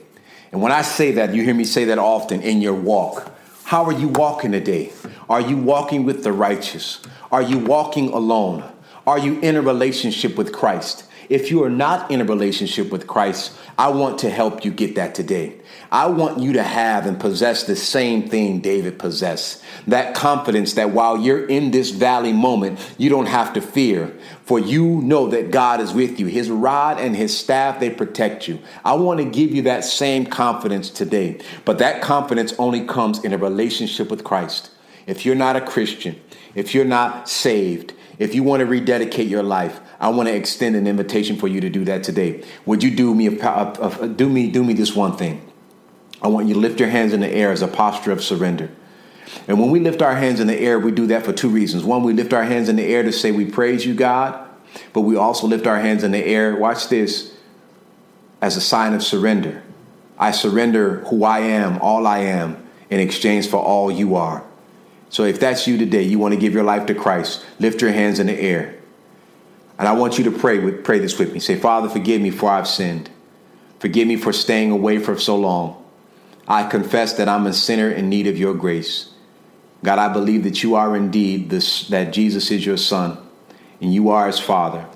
And 0.53 0.63
when 0.63 0.73
I 0.73 0.83
say 0.83 1.13
that, 1.13 1.35
you 1.35 1.43
hear 1.43 1.55
me 1.55 1.65
say 1.65 1.85
that 1.87 1.99
often 1.99 2.41
in 2.41 2.63
your 2.63 2.75
walk. 2.75 3.31
How 3.65 3.85
are 3.85 3.93
you 3.93 4.09
walking 4.09 4.53
today? 4.53 4.93
Are 5.29 5.41
you 5.41 5.57
walking 5.57 6.05
with 6.05 6.25
the 6.25 6.33
righteous? 6.33 7.03
Are 7.31 7.43
you 7.43 7.59
walking 7.59 8.09
alone? 8.11 8.65
Are 9.07 9.19
you 9.19 9.39
in 9.41 9.57
a 9.57 9.63
relationship 9.63 10.37
with 10.37 10.53
Christ? 10.53 11.05
If 11.29 11.51
you 11.51 11.65
are 11.65 11.71
not 11.71 12.11
in 12.11 12.21
a 12.21 12.25
relationship 12.25 12.91
with 12.91 13.07
Christ, 13.07 13.57
I 13.79 13.89
want 13.89 14.19
to 14.21 14.31
help 14.31 14.65
you 14.65 14.71
get 14.71 14.95
that 14.95 15.15
today. 15.15 15.57
I 15.91 16.07
want 16.07 16.39
you 16.39 16.53
to 16.55 16.63
have 16.63 17.07
and 17.07 17.19
possess 17.19 17.65
the 17.65 17.77
same 17.77 18.29
thing 18.29 18.61
David 18.61 18.99
possessed 18.99 19.63
that 19.87 20.15
confidence 20.15 20.75
that 20.75 20.91
while 20.91 21.19
you're 21.19 21.47
in 21.47 21.71
this 21.71 21.91
valley 21.91 22.33
moment, 22.33 22.79
you 22.99 23.09
don't 23.09 23.27
have 23.27 23.53
to 23.55 23.61
fear, 23.61 24.13
for 24.43 24.59
you 24.59 25.01
know 25.03 25.29
that 25.29 25.51
God 25.51 25.81
is 25.81 25.93
with 25.93 26.19
you. 26.19 26.27
His 26.27 26.51
rod 26.51 26.99
and 26.99 27.15
his 27.15 27.37
staff, 27.37 27.79
they 27.81 27.91
protect 27.91 28.49
you. 28.49 28.59
I 28.85 28.95
want 28.95 29.21
to 29.21 29.25
give 29.25 29.53
you 29.53 29.63
that 29.63 29.85
same 29.85 30.27
confidence 30.27 30.91
today, 30.91 31.41
but 31.65 31.79
that 31.79 32.03
confidence 32.03 32.53
only 32.59 32.85
comes 32.85 33.25
in 33.25 33.33
a 33.33 33.39
relationship 33.39 34.11
with 34.11 34.25
Christ. 34.25 34.71
If 35.07 35.25
you're 35.25 35.37
not 35.37 35.57
a 35.57 35.61
Christian, 35.61 36.21
if 36.55 36.75
you're 36.75 36.85
not 36.85 37.29
saved, 37.29 37.93
if 38.19 38.35
you 38.35 38.43
want 38.43 38.61
to 38.61 38.67
rededicate 38.67 39.29
your 39.29 39.43
life, 39.43 39.81
I 39.99 40.09
want 40.11 40.29
to 40.29 40.35
extend 40.35 40.77
an 40.77 40.87
invitation 40.87 41.37
for 41.37 41.49
you 41.49 41.61
to 41.61 41.71
do 41.71 41.85
that 41.87 42.05
today. 42.05 42.45
Would 42.67 42.83
you 42.83 42.95
do 42.95 43.15
me 43.15 43.29
a, 43.29 43.47
a, 43.47 43.99
a, 44.03 44.09
do 44.09 44.29
me 44.29 44.51
do 44.51 44.63
me 44.63 44.75
this 44.75 44.95
one 44.95 45.17
thing? 45.17 45.41
I 46.21 46.29
want 46.29 46.49
you 46.49 46.55
to 46.55 46.61
lift 46.61 46.81
your 46.81 46.89
hands 46.89 47.13
in 47.13 47.21
the 47.21 47.29
air 47.29 47.53
as 47.53 47.63
a 47.63 47.69
posture 47.69 48.13
of 48.13 48.23
surrender. 48.23 48.71
And 49.49 49.61
when 49.61 49.71
we 49.71 49.81
lift 49.81 50.03
our 50.03 50.15
hands 50.15 50.41
in 50.41 50.47
the 50.47 50.59
air, 50.59 50.79
we 50.79 50.91
do 50.91 51.07
that 51.09 51.25
for 51.25 51.33
two 51.33 51.49
reasons. 51.49 51.85
One, 51.85 52.03
we 52.03 52.13
lift 52.13 52.33
our 52.33 52.45
hands 52.45 52.69
in 52.69 52.77
the 52.77 52.85
air 52.85 53.03
to 53.03 53.13
say 53.13 53.33
we 53.33 53.45
praise 53.45 53.85
you, 53.85 53.95
God, 53.95 54.49
but 54.93 55.03
we 55.03 55.17
also 55.17 55.47
lift 55.47 55.67
our 55.67 55.79
hands 55.79 56.05
in 56.05 56.13
the 56.13 56.25
air, 56.25 56.57
watch 56.57 56.89
this, 56.89 57.35
as 58.41 58.57
a 58.57 58.61
sign 58.61 58.95
of 58.95 59.03
surrender. 59.03 59.63
I 60.19 60.31
surrender 60.31 61.01
who 61.07 61.25
I 61.25 61.41
am, 61.41 61.79
all 61.81 62.07
I 62.07 62.21
am, 62.21 62.67
in 62.89 63.01
exchange 63.01 63.49
for 63.49 63.59
all 63.59 63.91
you 63.91 64.17
are. 64.17 64.45
So 65.09 65.25
if 65.25 65.39
that's 65.39 65.67
you 65.67 65.77
today, 65.77 66.03
you 66.03 66.19
want 66.19 66.35
to 66.35 66.41
give 66.41 66.53
your 66.53 66.65
life 66.65 66.87
to 66.87 66.95
Christ, 66.95 67.45
lift 67.59 67.81
your 67.81 67.93
hands 67.93 68.19
in 68.19 68.27
the 68.27 68.39
air. 68.39 68.76
And 69.79 69.87
I 69.87 69.93
want 69.93 70.19
you 70.19 70.25
to 70.25 70.31
pray 70.31 70.59
with 70.59 70.85
pray 70.85 70.99
this 70.99 71.19
with 71.19 71.33
me. 71.33 71.39
Say, 71.39 71.57
Father, 71.57 71.89
forgive 71.89 72.21
me 72.21 72.31
for 72.31 72.51
I've 72.51 72.69
sinned. 72.69 73.11
Forgive 73.79 74.09
me 74.09 74.17
for 74.17 74.33
staying 74.33 74.71
away 74.71 74.99
for 74.99 75.19
so 75.19 75.37
long. 75.37 75.85
I 76.49 76.65
confess 76.65 77.13
that 77.15 77.29
I'm 77.29 77.47
a 77.47 77.53
sinner 77.53 77.91
in 77.91 78.09
need 78.09 78.27
of 78.27 78.39
your 78.39 78.55
grace. 78.55 79.11
God, 79.85 79.99
I 79.99 80.13
believe 80.13 80.45
that 80.45 80.63
you 80.63 80.75
are 80.75 80.97
indeed 80.97 81.51
this, 81.51 81.89
that 81.89 82.13
Jesus 82.13 82.51
is 82.51 82.65
your 82.65 82.79
son 82.79 83.19
and 83.81 83.93
you 83.93 84.09
are 84.09 84.27
his 84.27 84.39
father 84.39 84.87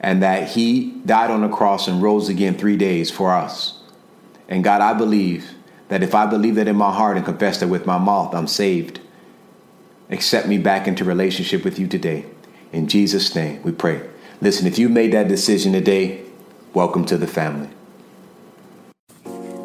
and 0.00 0.22
that 0.22 0.50
he 0.50 0.92
died 1.06 1.30
on 1.30 1.40
the 1.40 1.48
cross 1.48 1.88
and 1.88 2.02
rose 2.02 2.28
again 2.28 2.56
3 2.56 2.76
days 2.76 3.10
for 3.10 3.32
us. 3.32 3.80
And 4.48 4.62
God, 4.62 4.80
I 4.80 4.92
believe 4.92 5.54
that 5.88 6.02
if 6.02 6.14
I 6.14 6.26
believe 6.26 6.56
that 6.56 6.68
in 6.68 6.76
my 6.76 6.92
heart 6.92 7.16
and 7.16 7.24
confess 7.24 7.60
that 7.60 7.68
with 7.68 7.86
my 7.86 7.96
mouth, 7.96 8.34
I'm 8.34 8.46
saved. 8.46 9.00
Accept 10.10 10.46
me 10.46 10.58
back 10.58 10.86
into 10.86 11.04
relationship 11.04 11.64
with 11.64 11.78
you 11.78 11.86
today. 11.86 12.26
In 12.72 12.86
Jesus' 12.86 13.34
name, 13.34 13.62
we 13.62 13.72
pray. 13.72 14.06
Listen, 14.40 14.66
if 14.66 14.78
you 14.78 14.88
made 14.88 15.12
that 15.12 15.26
decision 15.26 15.72
today, 15.72 16.22
welcome 16.72 17.04
to 17.06 17.18
the 17.18 17.26
family. 17.26 17.70